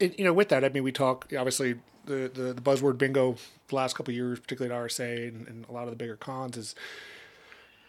[0.01, 3.37] You know, with that, I mean, we talk obviously the, the, the buzzword bingo
[3.69, 6.57] the last couple years, particularly at RSA and, and, a lot of the bigger cons,
[6.57, 6.75] is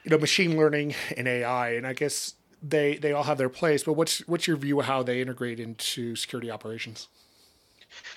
[0.04, 3.84] you know machine learning and AI, and I guess they they all have their place.
[3.84, 7.08] But what's what's your view of how they integrate into security operations?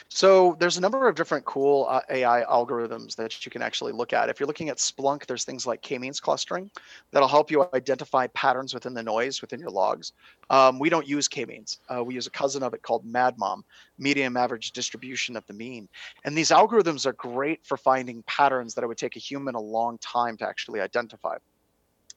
[0.09, 4.13] So there's a number of different cool uh, AI algorithms that you can actually look
[4.13, 4.29] at.
[4.29, 6.71] If you're looking at Splunk, there's things like k-means clustering
[7.11, 10.13] that'll help you identify patterns within the noise within your logs.
[10.51, 11.79] Um, we don't use k-means.
[11.89, 13.63] Uh, we use a cousin of it called MADMOM,
[13.99, 15.89] median average distribution of the mean.
[16.25, 19.61] And these algorithms are great for finding patterns that it would take a human a
[19.61, 21.37] long time to actually identify.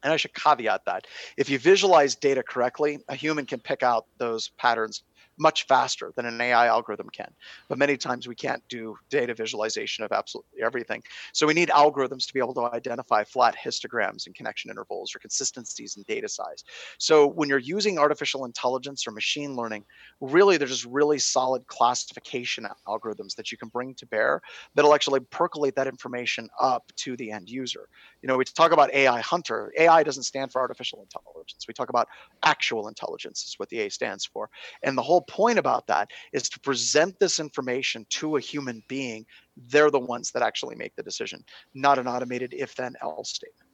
[0.04, 1.06] And I should caveat that
[1.38, 5.04] if you visualize data correctly, a human can pick out those patterns
[5.42, 7.34] much faster than an AI algorithm can.
[7.68, 11.02] But many times we can't do data visualization of absolutely everything.
[11.34, 15.20] So we need algorithms to be able to identify flat histograms and connection intervals or
[15.20, 16.64] consistencies in data size.
[17.00, 19.84] So when you're using artificial intelligence or machine learning,
[20.20, 24.42] really there's just really solid classification algorithms that you can bring to bear
[24.76, 27.88] that'll actually percolate that information up to the end user.
[28.22, 29.74] You know, we talk about AI hunter.
[29.78, 31.66] AI doesn't stand for artificial intelligence.
[31.68, 32.08] We talk about
[32.44, 34.50] actual intelligence is what the A stands for.
[34.84, 39.26] And the whole point about that is to present this information to a human being.
[39.58, 43.70] They're the ones that actually make the decision, not an automated if then else statement.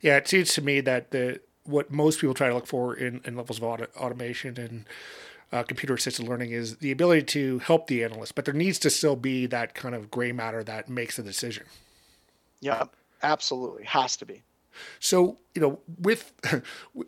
[0.00, 3.20] Yeah, it seems to me that the what most people try to look for in,
[3.24, 4.86] in levels of auto, automation and
[5.52, 8.90] uh, computer assisted learning is the ability to help the analyst, but there needs to
[8.90, 11.64] still be that kind of gray matter that makes the decision.
[12.60, 12.84] Yeah,
[13.22, 13.84] absolutely.
[13.84, 14.42] Has to be.
[14.98, 16.32] So you know, with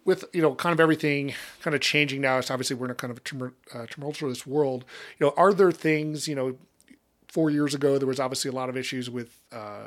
[0.05, 2.39] with you know, kind of everything kind of changing now.
[2.39, 4.85] It's obviously we're in a kind of a uh, tumultuous world.
[5.19, 6.57] You know, are there things you know?
[7.29, 9.87] Four years ago, there was obviously a lot of issues with uh,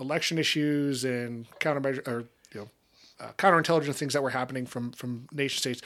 [0.00, 2.70] election issues and countermeasure or you know
[3.20, 5.82] uh, counterintelligence things that were happening from from nation states.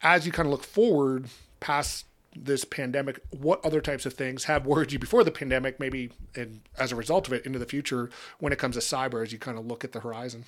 [0.00, 1.26] As you kind of look forward
[1.58, 2.04] past
[2.44, 6.60] this pandemic, what other types of things have worried you before the pandemic, maybe and
[6.78, 9.38] as a result of it into the future when it comes to cyber as you
[9.38, 10.44] kind of look at the horizon?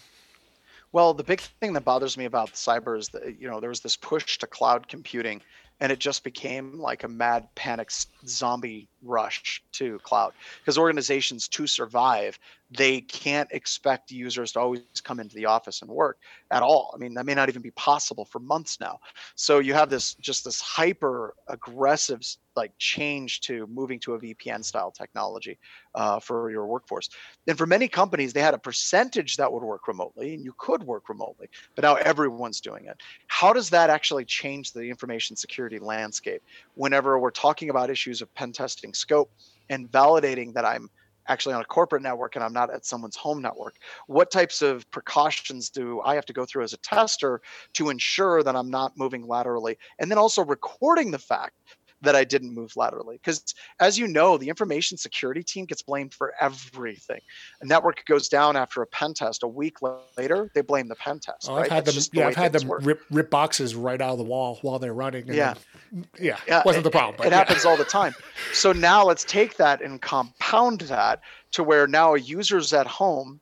[0.93, 3.81] Well, the big thing that bothers me about cyber is that you know there was
[3.81, 5.41] this push to cloud computing,
[5.79, 7.91] and it just became like a mad panic
[8.27, 12.39] zombie rush to cloud because organizations to survive
[12.71, 16.19] they can't expect users to always come into the office and work
[16.51, 16.93] at all.
[16.95, 19.01] I mean that may not even be possible for months now.
[19.35, 22.21] So you have this just this hyper aggressive
[22.57, 25.59] like change to moving to a vpn style technology
[25.95, 27.09] uh, for your workforce.
[27.47, 30.83] And for many companies they had a percentage that would work remotely and you could
[30.85, 33.01] work remotely but now everyone's doing it.
[33.27, 36.43] How does that actually change the information security landscape?
[36.75, 39.33] Whenever we're talking about issues of pen testing scope
[39.69, 40.89] and validating that I'm
[41.31, 43.77] actually on a corporate network and I'm not at someone's home network.
[44.09, 47.41] What types of precautions do I have to go through as a tester
[47.75, 49.79] to ensure that I'm not moving laterally?
[50.01, 51.55] And then also recording the fact
[52.03, 53.17] that I didn't move laterally.
[53.17, 57.21] Because as you know, the information security team gets blamed for everything.
[57.61, 59.43] A network goes down after a pen test.
[59.43, 59.77] A week
[60.17, 61.49] later, they blame the pen test.
[61.49, 61.65] Oh, right?
[61.65, 62.21] I've had That's them.
[62.21, 65.27] Yeah, I've had them rip, rip boxes right out of the wall while they're running.
[65.29, 65.55] yeah,
[65.93, 67.23] then, yeah, yeah, wasn't the problem.
[67.23, 67.39] it, it yeah.
[67.39, 68.15] happens all the time.
[68.53, 71.21] So now let's take that and compound that
[71.53, 73.41] to where now a user's at home,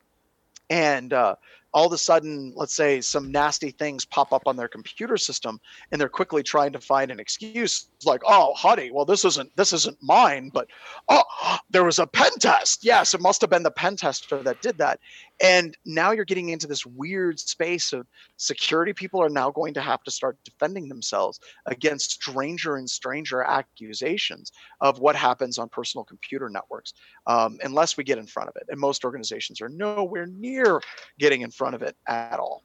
[0.71, 1.37] and uh,
[1.75, 5.61] all of a sudden, let's say some nasty things pop up on their computer system,
[5.93, 9.73] and they're quickly trying to find an excuse like, oh, honey, well, this isn't this
[9.73, 10.69] isn't mine, but
[11.09, 11.23] oh,
[11.71, 12.85] there was a pen test.
[12.85, 15.01] Yes, it must have been the pen tester that did that.
[15.41, 18.07] And now you're getting into this weird space of
[18.37, 23.43] security people are now going to have to start defending themselves against stranger and stranger
[23.43, 26.95] accusations of what happens on personal computer networks,
[27.27, 28.65] um, unless we get in front of it.
[28.69, 30.81] And most organizations are nowhere near
[31.19, 32.65] getting in front of it at all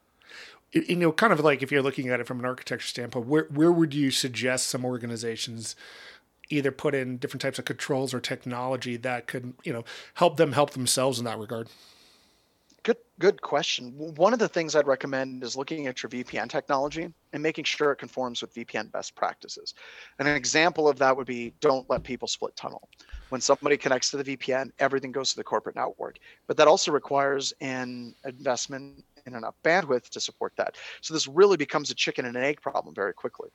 [0.74, 3.48] you know, kind of like if you're looking at it from an architecture standpoint, where
[3.52, 5.76] where would you suggest some organizations
[6.50, 9.84] either put in different types of controls or technology that could, you know,
[10.16, 11.70] help them help themselves in that regard?
[12.84, 13.94] Good, good question.
[13.96, 17.94] One of the things I'd recommend is looking at your VPN technology and making sure
[17.94, 19.74] it conforms with VPN best practices.
[20.20, 22.90] And an example of that would be don't let people split tunnel.
[23.30, 26.18] When somebody connects to the VPN, everything goes to the corporate network.
[26.46, 30.76] But that also requires an investment in enough bandwidth to support that.
[31.02, 33.50] So this really becomes a chicken and an egg problem very quickly.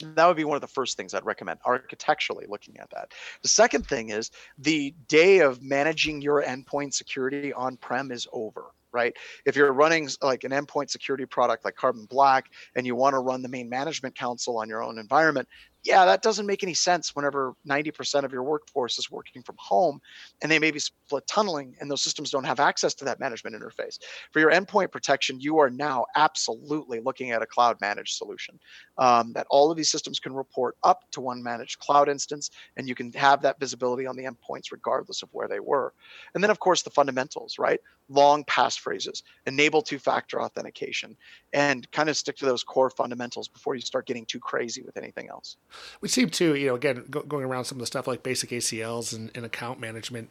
[0.00, 3.12] That would be one of the first things I'd recommend architecturally looking at that.
[3.42, 8.72] The second thing is the day of managing your endpoint security on prem is over
[8.92, 9.16] right?
[9.44, 13.18] If you're running like an endpoint security product like Carbon Black and you want to
[13.20, 15.48] run the main management console on your own environment,
[15.84, 20.00] yeah, that doesn't make any sense whenever 90% of your workforce is working from home
[20.40, 23.56] and they may be split tunneling and those systems don't have access to that management
[23.56, 23.98] interface.
[24.30, 28.60] For your endpoint protection, you are now absolutely looking at a cloud managed solution
[28.98, 32.88] um, that all of these systems can report up to one managed cloud instance and
[32.88, 35.92] you can have that visibility on the endpoints regardless of where they were.
[36.34, 37.80] And then, of course, the fundamentals, right?
[38.12, 41.16] Long passphrases, enable two factor authentication,
[41.52, 44.96] and kind of stick to those core fundamentals before you start getting too crazy with
[44.96, 45.56] anything else.
[46.00, 48.50] We seem to, you know, again, go, going around some of the stuff like basic
[48.50, 50.28] ACLs and, and account management,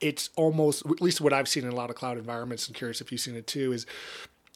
[0.00, 3.00] it's almost, at least what I've seen in a lot of cloud environments, I'm curious
[3.00, 3.86] if you've seen it too, is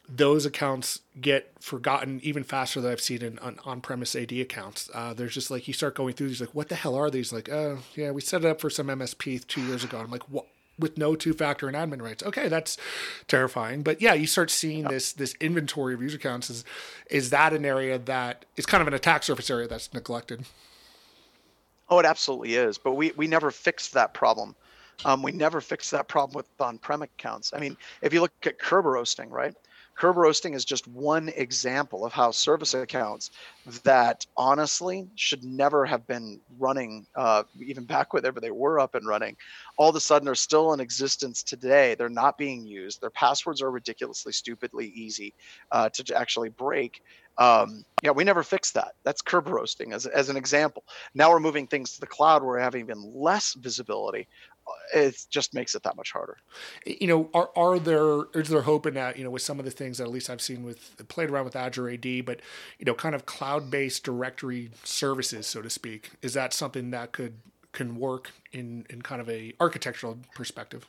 [0.08, 4.88] those accounts get forgotten even faster than I've seen in on, premise AD accounts.
[4.94, 7.32] Uh, there's just like you start going through these, like, what the hell are these?
[7.32, 9.98] Like, oh, yeah, we set it up for some MSP two years ago.
[9.98, 10.46] I'm like, what?
[10.78, 12.22] With no two factor and admin rights.
[12.22, 12.76] Okay, that's
[13.26, 13.82] terrifying.
[13.82, 14.88] But yeah, you start seeing yeah.
[14.90, 16.50] this this inventory of user accounts.
[16.50, 16.64] Is
[17.10, 20.44] is that an area that is kind of an attack surface area that's neglected?
[21.90, 22.78] Oh, it absolutely is.
[22.78, 24.54] But we we never fixed that problem.
[25.04, 27.52] Um, we never fixed that problem with on-prem accounts.
[27.54, 29.54] I mean, if you look at Kerberoasting, right?
[29.98, 33.30] Kerberoasting is just one example of how service accounts
[33.82, 39.06] that honestly should never have been running, uh, even back whenever they were up and
[39.06, 39.36] running,
[39.76, 41.94] all of a sudden are still in existence today.
[41.94, 43.00] They're not being used.
[43.00, 45.34] Their passwords are ridiculously, stupidly easy
[45.72, 47.02] uh, to actually break.
[47.38, 48.92] Um, yeah, we never fixed that.
[49.04, 50.84] That's Kerberoasting as, as an example.
[51.14, 54.28] Now we're moving things to the cloud where we're having even less visibility
[54.94, 56.36] it just makes it that much harder.
[56.86, 59.16] You know, are are there is there hope in that?
[59.16, 61.44] You know, with some of the things that at least I've seen with played around
[61.44, 62.40] with Azure AD, but
[62.78, 66.10] you know, kind of cloud based directory services, so to speak.
[66.22, 67.34] Is that something that could
[67.72, 70.88] can work in in kind of a architectural perspective?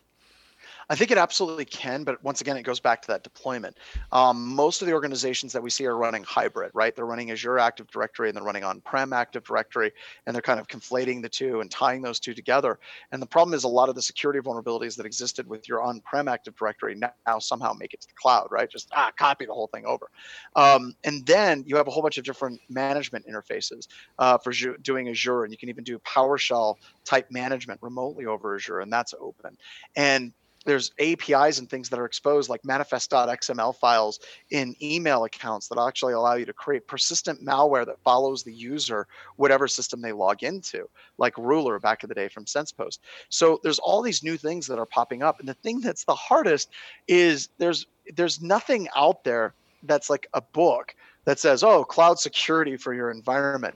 [0.92, 3.78] I think it absolutely can, but once again, it goes back to that deployment.
[4.12, 6.96] Um, most of the organizations that we see are running hybrid, right?
[6.96, 9.92] They're running Azure Active Directory and they're running on-prem Active Directory,
[10.26, 12.80] and they're kind of conflating the two and tying those two together.
[13.12, 16.28] And the problem is a lot of the security vulnerabilities that existed with your on-prem
[16.28, 18.70] Active Directory now somehow make it to the cloud, right?
[18.70, 20.10] Just ah, copy the whole thing over.
[20.56, 25.08] Um, and then you have a whole bunch of different management interfaces uh, for doing
[25.10, 29.56] Azure, and you can even do PowerShell type management remotely over Azure, and that's open.
[29.96, 30.34] And
[30.66, 34.20] there's APIs and things that are exposed, like manifest.xml files
[34.52, 39.08] in email accounts that actually allow you to create persistent malware that follows the user,
[39.38, 43.00] whatever system they log into, like Ruler back in the day from SensePost.
[43.30, 45.40] So there's all these new things that are popping up.
[45.40, 46.70] And the thing that's the hardest
[47.08, 50.96] is there's there's nothing out there that's like a book
[51.26, 53.76] that says, oh, cloud security for your environment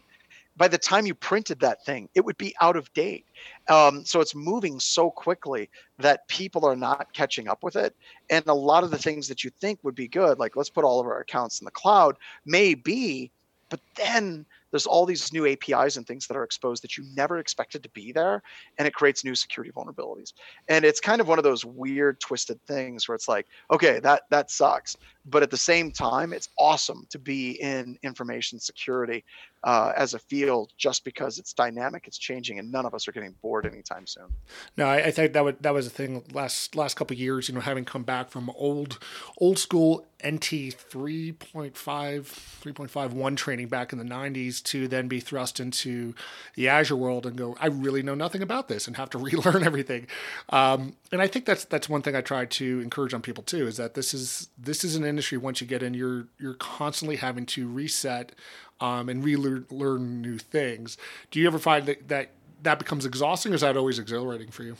[0.55, 3.25] by the time you printed that thing, it would be out of date.
[3.69, 7.95] Um, so it's moving so quickly that people are not catching up with it.
[8.29, 10.83] And a lot of the things that you think would be good, like let's put
[10.83, 13.31] all of our accounts in the cloud, may be,
[13.69, 17.37] but then there's all these new APIs and things that are exposed that you never
[17.37, 18.41] expected to be there,
[18.77, 20.33] and it creates new security vulnerabilities.
[20.67, 24.23] And it's kind of one of those weird, twisted things where it's like, okay, that
[24.31, 29.23] that sucks, but at the same time, it's awesome to be in information security
[29.63, 33.13] uh, as a field just because it's dynamic, it's changing, and none of us are
[33.13, 34.27] getting bored anytime soon.
[34.75, 37.47] No, I, I think that would, that was a thing last last couple years.
[37.47, 38.99] You know, having come back from old
[39.37, 46.15] old school NT 3.5, 3.51 training back in the 90s to then be thrust into
[46.55, 49.63] the Azure world and go, I really know nothing about this and have to relearn
[49.63, 50.07] everything.
[50.49, 53.67] Um, and I think that's that's one thing I try to encourage on people too
[53.67, 57.15] is that this is this is an industry once you get in, you're you're constantly
[57.15, 58.33] having to reset
[58.79, 60.97] um, and relearn learn new things.
[61.31, 62.31] Do you ever find that, that
[62.63, 64.75] that becomes exhausting, or is that always exhilarating for you?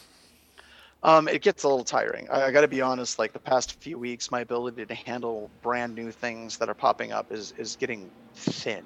[1.04, 2.30] Um, it gets a little tiring.
[2.30, 3.20] I, I got to be honest.
[3.20, 7.12] Like the past few weeks, my ability to handle brand new things that are popping
[7.12, 8.86] up is is getting thin.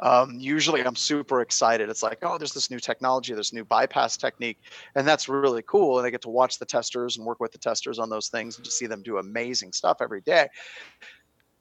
[0.00, 1.88] Um, usually, I'm super excited.
[1.88, 4.58] It's like, oh, there's this new technology, this new bypass technique,
[4.94, 5.98] and that's really cool.
[5.98, 8.56] And I get to watch the testers and work with the testers on those things
[8.56, 10.48] and just see them do amazing stuff every day.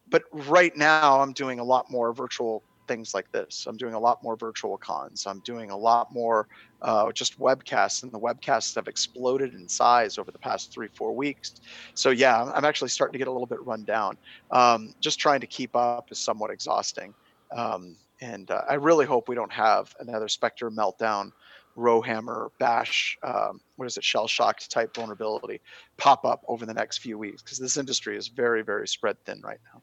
[0.10, 3.66] But right now, I'm doing a lot more virtual things like this.
[3.68, 5.26] I'm doing a lot more virtual cons.
[5.26, 6.48] I'm doing a lot more
[6.82, 11.16] uh, just webcasts, and the webcasts have exploded in size over the past three, four
[11.16, 11.62] weeks.
[11.94, 14.18] So yeah, I'm actually starting to get a little bit run down.
[14.52, 17.14] Um, just trying to keep up is somewhat exhausting.
[17.56, 21.32] Um, and uh, I really hope we don't have another Spectre meltdown
[21.76, 25.62] Rowhammer, Bash, um, what is it, shell shocked type vulnerability
[25.98, 29.42] pop up over the next few weeks because this industry is very, very spread thin
[29.42, 29.82] right now.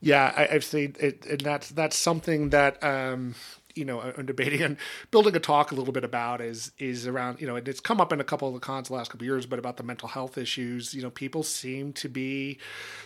[0.00, 3.34] Yeah, I, have seen it, and that's that's something that um,
[3.74, 4.76] you know I'm debating and
[5.10, 8.12] building a talk a little bit about is is around you know it's come up
[8.12, 10.08] in a couple of the cons the last couple of years, but about the mental
[10.08, 10.94] health issues.
[10.94, 12.58] You know, people seem to be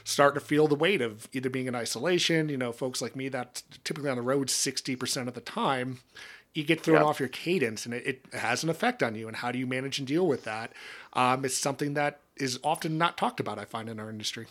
[0.04, 2.48] starting to feel the weight of either being in isolation.
[2.48, 6.00] You know, folks like me that typically on the road sixty percent of the time
[6.54, 9.28] you get thrown off your cadence and it, it, has an effect on you.
[9.28, 10.72] And how do you manage and deal with that?
[11.12, 14.46] Um, it's something that is often not talked about, I find, in our industry.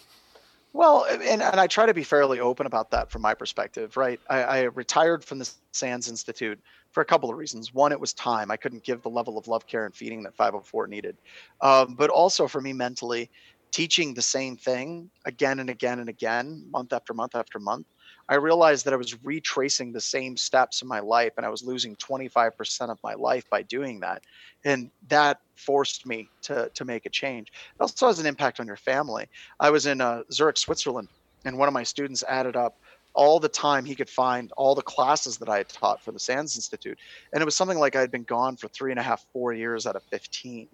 [0.73, 4.19] Well, and, and I try to be fairly open about that from my perspective, right?
[4.29, 6.59] I, I retired from the SANS Institute
[6.91, 7.73] for a couple of reasons.
[7.73, 8.51] One, it was time.
[8.51, 11.17] I couldn't give the level of love, care, and feeding that 504 needed.
[11.61, 13.31] Um, but also for me mentally,
[13.71, 17.87] teaching the same thing again and again and again, month after month after month,
[18.29, 21.63] I realized that I was retracing the same steps in my life and I was
[21.63, 24.23] losing 25% of my life by doing that.
[24.65, 27.47] And that forced me to, to make a change.
[27.75, 29.27] It also has an impact on your family.
[29.59, 31.07] I was in uh, Zurich, Switzerland,
[31.45, 32.77] and one of my students added up
[33.13, 36.19] all the time he could find all the classes that I had taught for the
[36.19, 36.99] SANS Institute.
[37.33, 39.53] And it was something like I had been gone for three and a half, four
[39.53, 40.67] years out of 15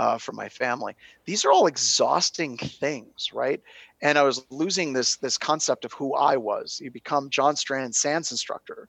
[0.00, 0.96] uh, for my family.
[1.26, 3.60] These are all exhausting things, right?
[4.00, 6.80] And I was losing this this concept of who I was.
[6.82, 8.88] You become John Strand, SANS instructor,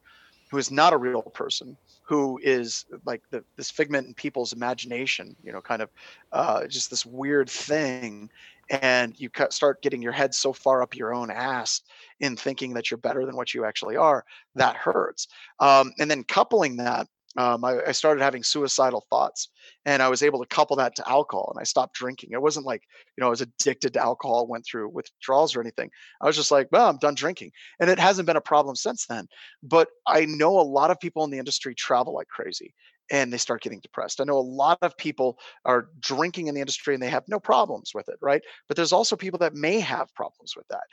[0.50, 5.36] who is not a real person, who is like the, this figment in people's imagination,
[5.44, 5.90] you know, kind of
[6.32, 8.30] uh, just this weird thing.
[8.70, 11.82] And you start getting your head so far up your own ass
[12.22, 14.24] in thinking that you're better than what you actually are.
[14.56, 15.28] That hurts.
[15.60, 19.50] Um, and then coupling that um, I, I, started having suicidal thoughts
[19.86, 22.32] and i was able to couple that to alcohol and i stopped drinking.
[22.34, 22.84] It wasn't like
[23.16, 25.90] you know i was addicted to alcohol went through withdrawals or anything.
[26.22, 29.06] I was just like well i'm done drinking and it hasn't been a problem since
[29.06, 29.28] then.
[29.64, 32.74] But i know a lot of people in the industry travel like crazy
[33.12, 34.22] and they start getting depressed.
[34.22, 37.42] I know a lot of people are drinking in the industry and they have no
[37.42, 38.42] problems with it right?
[38.68, 40.84] But there's also people that may have problems with that.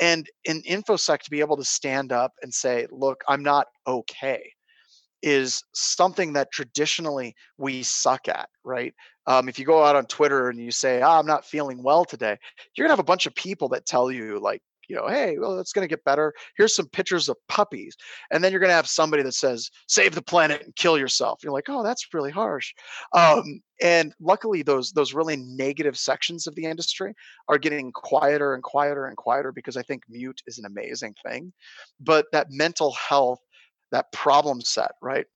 [0.00, 4.52] And in infosec to be able to stand up and say look i'm not okay
[5.24, 8.92] is something that traditionally we suck at, right?
[9.26, 12.04] Um, if you go out on Twitter and you say, oh, I'm not feeling well
[12.04, 12.36] today,
[12.76, 15.38] you're going to have a bunch of people that tell you, like, you know, hey,
[15.38, 16.34] well, it's going to get better.
[16.58, 17.96] Here's some pictures of puppies.
[18.30, 21.40] And then you're going to have somebody that says, save the planet and kill yourself.
[21.42, 22.74] You're like, oh, that's really harsh.
[23.14, 27.14] Um, and luckily, those those really negative sections of the industry
[27.48, 31.50] are getting quieter and quieter and quieter because I think mute is an amazing thing.
[31.98, 33.40] But that mental health
[33.94, 35.26] that problem set, right?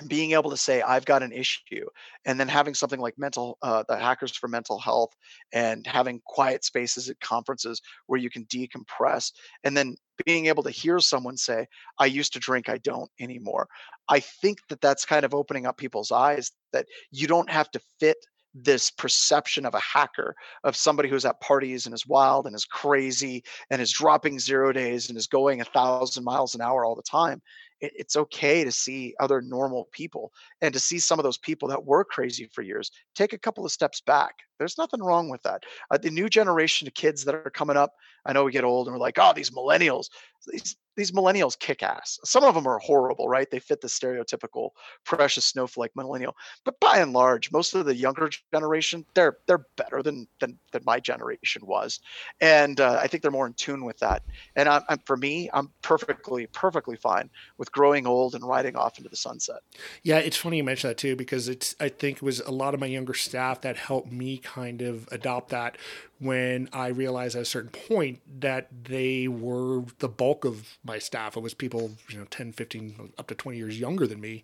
[0.00, 1.86] And being able to say I've got an issue,
[2.24, 5.12] and then having something like mental, uh, the Hackers for Mental Health,
[5.52, 9.32] and having quiet spaces at conferences where you can decompress,
[9.64, 11.66] and then being able to hear someone say,
[11.98, 13.68] "I used to drink, I don't anymore."
[14.08, 17.80] I think that that's kind of opening up people's eyes that you don't have to
[18.00, 18.16] fit
[18.54, 20.34] this perception of a hacker
[20.64, 24.72] of somebody who's at parties and is wild and is crazy and is dropping zero
[24.72, 27.40] days and is going a thousand miles an hour all the time
[27.82, 31.68] it, it's okay to see other normal people and to see some of those people
[31.68, 34.34] that were crazy for years take a couple of steps back.
[34.62, 35.64] There's nothing wrong with that.
[35.90, 37.94] Uh, the new generation of kids that are coming up,
[38.24, 40.08] I know we get old and we're like, oh, these millennials,
[40.46, 42.18] these these millennials kick ass.
[42.24, 43.50] Some of them are horrible, right?
[43.50, 44.70] They fit the stereotypical
[45.04, 46.36] precious snowflake millennial.
[46.64, 50.82] But by and large, most of the younger generation, they're they're better than than, than
[50.84, 52.00] my generation was,
[52.40, 54.22] and uh, I think they're more in tune with that.
[54.54, 58.98] And I'm, I'm, for me, I'm perfectly perfectly fine with growing old and riding off
[58.98, 59.60] into the sunset.
[60.02, 62.74] Yeah, it's funny you mention that too because it's I think it was a lot
[62.74, 65.76] of my younger staff that helped me kind of adopt that
[66.22, 71.36] when I realized at a certain point that they were the bulk of my staff.
[71.36, 74.42] It was people, you know, 10, 15, up to 20 years younger than me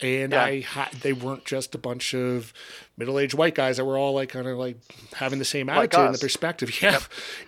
[0.00, 0.44] and yeah.
[0.44, 2.52] I had they weren't just a bunch of
[2.98, 4.76] middle-aged white guys that were all like kind of like
[5.14, 6.70] having the same attitude like and the perspective.
[6.82, 7.02] Yeah, yep.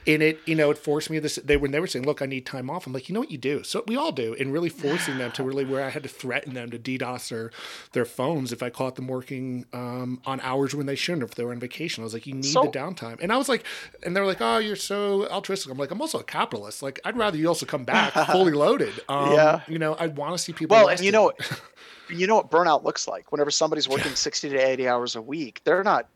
[0.06, 1.36] and it you know it forced me this.
[1.36, 3.30] They when they were saying, "Look, I need time off," I'm like, you know what
[3.30, 3.62] you do.
[3.62, 6.54] So we all do, and really forcing them to really where I had to threaten
[6.54, 7.50] them to DDoS their
[7.92, 11.44] their phones if I caught them working um, on hours when they shouldn't, if they
[11.44, 12.02] were on vacation.
[12.02, 13.66] I was like, you need so, the downtime, and I was like,
[14.02, 15.70] and they're like, oh, you're so altruistic.
[15.70, 16.82] I'm like, I'm also a capitalist.
[16.82, 18.94] Like, I'd rather you also come back fully loaded.
[19.08, 20.76] Um, yeah, you know, I want to see people.
[20.76, 21.32] Well, and you know
[22.10, 23.32] you know what burnout looks like?
[23.32, 26.08] Whenever somebody's working 60 to 80 hours a week they're not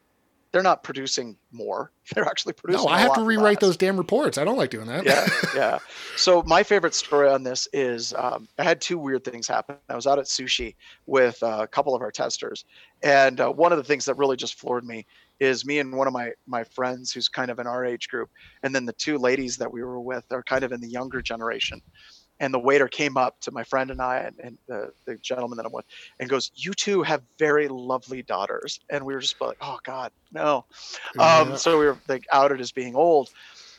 [0.53, 1.91] they're not producing more.
[2.15, 4.37] They're actually producing no i have to rewrite those damn reports.
[4.37, 5.07] I don't like doing that.
[5.07, 5.79] Yeah yeah.
[6.17, 9.77] So my favorite story on this is um, i had two weird things happen.
[9.89, 10.75] I was out at sushi
[11.07, 12.65] with a couple of our testers
[13.03, 15.07] and uh, one of the things that really just floored me
[15.43, 18.29] is me and one of my my friends who's kind of in our age group
[18.63, 21.21] and then the two ladies that we were with are kind of in the younger
[21.23, 21.81] generation
[22.41, 25.57] and the waiter came up to my friend and I and, and the, the gentleman
[25.59, 25.85] that I'm with
[26.19, 30.11] and goes, "You two have very lovely daughters." And we were just like, "Oh God,
[30.33, 30.65] no!"
[31.15, 31.39] Yeah.
[31.41, 33.29] Um, so we were like outed as being old.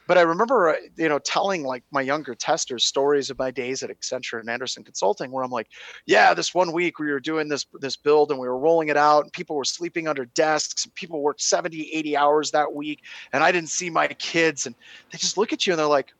[0.08, 3.84] But I remember, uh, you know, telling like my younger testers stories of my days
[3.84, 5.70] at Accenture and Andersen Consulting, where I'm like,
[6.06, 8.98] "Yeah, this one week we were doing this this build and we were rolling it
[8.98, 13.02] out, and people were sleeping under desks, and people worked 70, 80 hours that week,
[13.32, 14.76] and I didn't see my kids, and
[15.12, 16.14] they just look at you and they're like."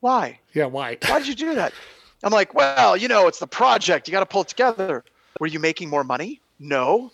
[0.00, 0.38] Why?
[0.54, 0.96] Yeah, why?
[1.06, 1.74] Why did you do that?
[2.22, 4.08] I'm like, well, you know, it's the project.
[4.08, 5.04] You got to pull it together.
[5.38, 6.40] Were you making more money?
[6.58, 7.12] No.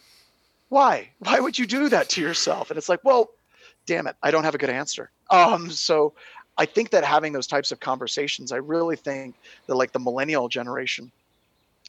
[0.69, 1.11] Why?
[1.21, 2.71] Why would you do that to yourself?
[2.71, 3.31] And it's like, well,
[3.87, 5.11] damn it, I don't have a good answer.
[5.31, 6.14] Um, so
[6.59, 10.49] I think that having those types of conversations, I really think that like the millennial
[10.49, 11.11] generation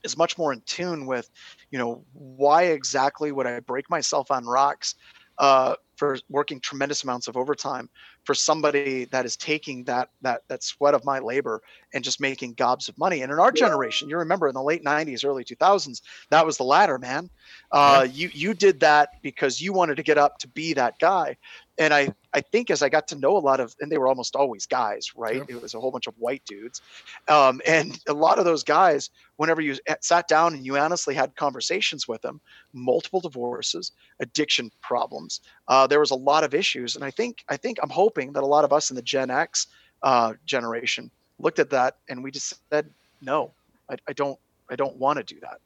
[0.04, 1.30] is much more in tune with,
[1.72, 4.96] you know, why exactly would I break myself on rocks?
[5.38, 7.90] Uh, for working tremendous amounts of overtime
[8.24, 11.62] for somebody that is taking that that that sweat of my labor
[11.94, 13.22] and just making gobs of money.
[13.22, 16.64] And in our generation, you remember in the late '90s, early 2000s, that was the
[16.64, 17.30] latter, man.
[17.72, 18.14] Uh, yeah.
[18.14, 21.36] You you did that because you wanted to get up to be that guy.
[21.80, 24.08] And I I think as I got to know a lot of, and they were
[24.08, 25.38] almost always guys, right?
[25.38, 25.56] Yeah.
[25.56, 26.82] It was a whole bunch of white dudes,
[27.28, 31.36] um, and a lot of those guys, whenever you sat down and you honestly had
[31.36, 32.42] conversations with them,
[32.74, 36.96] multiple divorces, addiction problems, uh, there was a lot of issues.
[36.96, 39.30] And I think I think I'm hoping that a lot of us in the Gen
[39.30, 39.68] X
[40.04, 42.90] uh, generation looked at that and we just said,
[43.22, 43.52] no,
[43.90, 44.40] I, I don't,
[44.70, 45.60] I don't want to do that.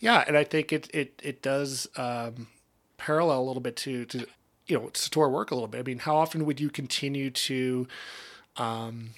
[0.00, 2.48] Yeah, and I think it it it does um,
[2.96, 4.26] parallel a little bit to to
[4.66, 5.78] you know to our work a little bit.
[5.78, 7.86] I mean, how often would you continue to
[8.56, 9.10] um,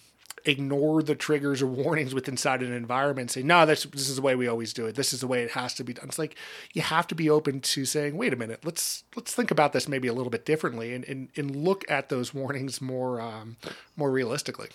[0.44, 4.22] ignore the triggers or warnings with inside an environment say no this, this is the
[4.22, 6.18] way we always do it this is the way it has to be done it's
[6.18, 6.36] like
[6.72, 9.88] you have to be open to saying wait a minute let's let's think about this
[9.88, 13.56] maybe a little bit differently and and, and look at those warnings more um,
[13.96, 14.68] more realistically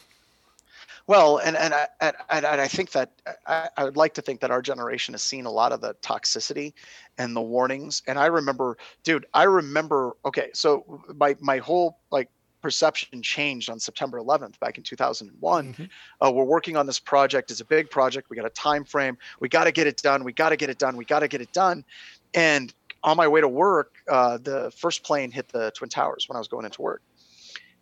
[1.07, 3.13] well, and and I, and, and I think that
[3.47, 5.93] I, I, would like to think that our generation has seen a lot of the
[5.95, 6.73] toxicity
[7.17, 8.03] and the warnings.
[8.07, 10.17] And I remember, dude, I remember.
[10.25, 12.29] Okay, so my my whole like
[12.67, 15.73] perception changed on September 11th back in 2001.
[15.73, 15.83] Mm-hmm.
[16.19, 17.49] Uh, we're working on this project.
[17.49, 18.29] It's a big project.
[18.29, 19.17] We got a time frame.
[19.39, 20.25] We got to get it done.
[20.25, 20.97] We got to get it done.
[20.97, 21.85] We got to get it done.
[22.33, 22.73] And
[23.05, 26.39] on my way to work, uh, the first plane hit the Twin Towers when I
[26.39, 27.01] was going into work.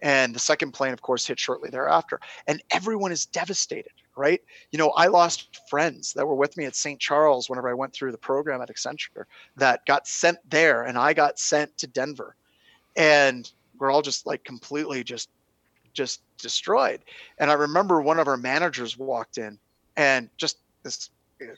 [0.04, 2.20] And the second plane, of course, hit shortly thereafter.
[2.46, 4.44] And everyone is devastated, right?
[4.70, 7.00] You know, I lost friends that were with me at St.
[7.00, 9.24] Charles whenever I went through the program at Accenture
[9.58, 12.36] that got sent there, and I got sent to Denver.
[12.96, 13.52] And
[13.86, 15.30] we're all just like completely just
[15.94, 17.02] just destroyed.
[17.38, 19.60] And I remember one of our managers walked in
[19.96, 21.12] and just this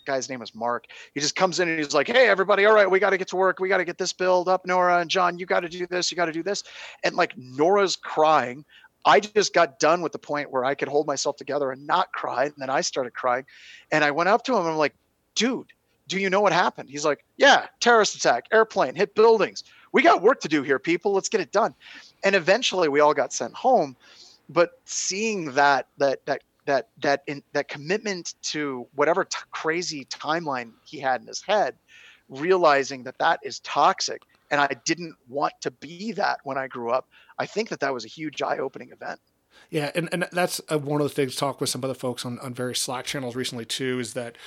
[0.05, 0.87] guy's name is Mark.
[1.13, 3.29] He just comes in and he's like, Hey, everybody, all right, we got to get
[3.29, 3.59] to work.
[3.59, 5.39] We got to get this build up, Nora and John.
[5.39, 6.11] You got to do this.
[6.11, 6.63] You got to do this.
[7.05, 8.65] And like Nora's crying.
[9.05, 12.11] I just got done with the point where I could hold myself together and not
[12.11, 12.45] cry.
[12.45, 13.45] And then I started crying.
[13.89, 14.95] And I went up to him and I'm like,
[15.35, 15.67] Dude,
[16.09, 16.89] do you know what happened?
[16.89, 19.63] He's like, Yeah, terrorist attack, airplane, hit buildings.
[19.93, 21.13] We got work to do here, people.
[21.13, 21.73] Let's get it done
[22.23, 23.95] and eventually we all got sent home
[24.49, 30.71] but seeing that that that that that in, that commitment to whatever t- crazy timeline
[30.85, 31.75] he had in his head
[32.29, 36.91] realizing that that is toxic and i didn't want to be that when i grew
[36.91, 37.07] up
[37.39, 39.19] i think that that was a huge eye-opening event.
[39.69, 42.39] Yeah and, and that's uh, one of the things talk with some other folks on,
[42.39, 44.37] on various slack channels recently too is that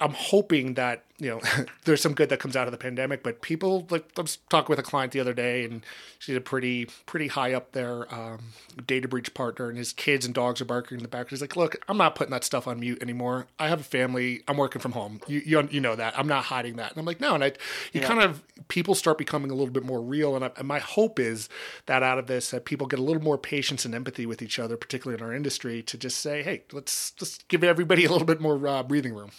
[0.00, 1.40] I'm hoping that you know
[1.84, 3.22] there's some good that comes out of the pandemic.
[3.22, 5.84] But people like I was talking with a client the other day, and
[6.18, 8.38] she's a pretty pretty high up there um,
[8.86, 11.28] data breach partner, and his kids and dogs are barking in the back.
[11.28, 13.48] He's like, "Look, I'm not putting that stuff on mute anymore.
[13.58, 14.42] I have a family.
[14.48, 15.20] I'm working from home.
[15.28, 16.18] You you, you know that.
[16.18, 17.48] I'm not hiding that." And I'm like, "No." And I
[17.92, 18.08] you yeah.
[18.08, 21.20] kind of people start becoming a little bit more real, and, I, and my hope
[21.20, 21.50] is
[21.84, 24.58] that out of this, that people get a little more patience and empathy with each
[24.58, 28.26] other, particularly in our industry, to just say, "Hey, let's just give everybody a little
[28.26, 29.32] bit more uh, breathing room."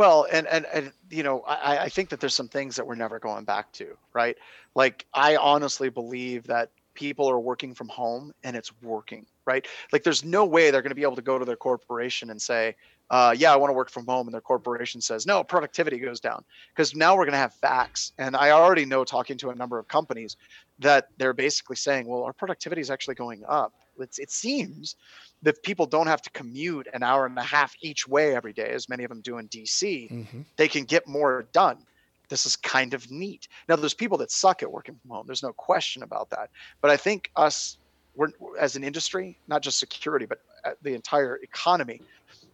[0.00, 2.94] Well, and and and you know, I, I think that there's some things that we're
[2.94, 4.34] never going back to, right?
[4.74, 9.68] Like I honestly believe that people are working from home and it's working, right?
[9.92, 12.40] Like there's no way they're going to be able to go to their corporation and
[12.40, 12.76] say,
[13.10, 14.26] uh, yeah, I want to work from home.
[14.26, 16.44] And their corporation says, no, productivity goes down.
[16.74, 18.12] Because now we're going to have facts.
[18.16, 20.38] And I already know, talking to a number of companies,
[20.78, 23.74] that they're basically saying, well, our productivity is actually going up.
[24.00, 24.96] It's, it seems
[25.42, 28.70] that people don't have to commute an hour and a half each way every day,
[28.70, 30.40] as many of them do in DC, mm-hmm.
[30.56, 31.78] they can get more done.
[32.28, 33.48] This is kind of neat.
[33.68, 35.26] Now, there's people that suck at working from home.
[35.26, 36.50] There's no question about that.
[36.80, 37.78] But I think us,
[38.14, 38.28] we're
[38.58, 42.00] as an industry, not just security, but uh, the entire economy,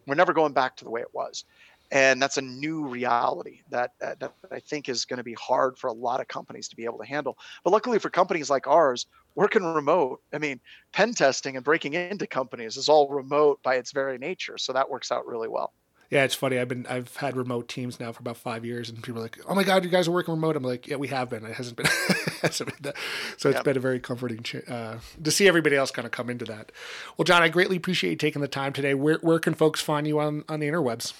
[0.06, 1.44] we're never going back to the way it was
[1.90, 5.78] and that's a new reality that, that, that I think is going to be hard
[5.78, 7.38] for a lot of companies to be able to handle.
[7.64, 10.60] But luckily for companies like ours, working remote, I mean,
[10.92, 14.90] pen testing and breaking into companies is all remote by its very nature, so that
[14.90, 15.72] works out really well.
[16.10, 16.58] Yeah, it's funny.
[16.58, 19.40] I've been I've had remote teams now for about five years, and people are like,
[19.48, 21.44] "Oh my god, you guys are working remote." I'm like, "Yeah, we have been.
[21.44, 21.86] It hasn't been."
[22.42, 22.96] hasn't been that.
[23.36, 23.64] So it's yep.
[23.64, 26.70] been a very comforting uh, to see everybody else kind of come into that.
[27.16, 28.94] Well, John, I greatly appreciate you taking the time today.
[28.94, 31.12] Where where can folks find you on on the interwebs?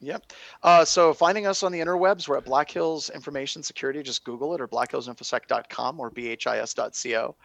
[0.00, 0.32] Yep.
[0.62, 4.02] Uh, so finding us on the interwebs, we're at Black Hills Information Security.
[4.02, 7.36] Just Google it or blackhillsinfosec.com or bhis.co.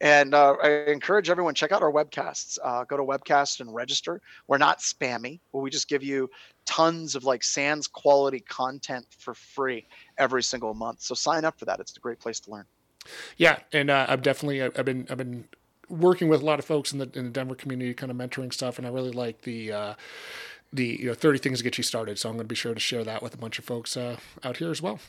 [0.00, 2.58] And uh, I encourage everyone check out our webcasts.
[2.62, 4.22] Uh, go to webcast and register.
[4.46, 6.30] We're not spammy, we just give you
[6.64, 9.86] tons of like SANS quality content for free
[10.18, 11.02] every single month.
[11.02, 11.80] So sign up for that.
[11.80, 12.64] It's a great place to learn.
[13.36, 15.44] Yeah, and uh, I've definitely I've been I've been
[15.88, 18.52] working with a lot of folks in the in the Denver community, kind of mentoring
[18.52, 19.94] stuff, and I really like the uh,
[20.76, 22.18] the you know 30 things to get you started.
[22.18, 24.16] So I'm going to be sure to share that with a bunch of folks uh,
[24.44, 25.00] out here as well.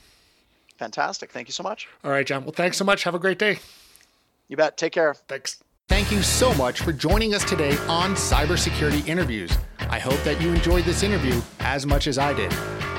[0.78, 1.32] Fantastic.
[1.32, 1.88] Thank you so much.
[2.04, 2.44] All right, John.
[2.44, 3.04] Well, thanks so much.
[3.04, 3.60] Have a great day.
[4.48, 4.78] You bet.
[4.78, 5.14] Take care.
[5.14, 5.62] Thanks.
[5.90, 9.58] Thank you so much for joining us today on Cybersecurity Interviews.
[9.80, 12.52] I hope that you enjoyed this interview as much as I did.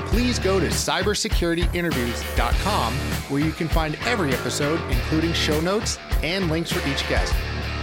[0.07, 6.73] Please go to cybersecurityinterviews.com where you can find every episode, including show notes and links
[6.73, 7.35] for each guest.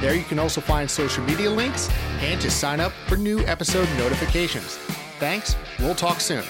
[0.02, 1.90] There you can also find social media links
[2.20, 4.78] and to sign up for new episode notifications.
[5.20, 5.56] Thanks.
[5.80, 6.44] We'll talk soon.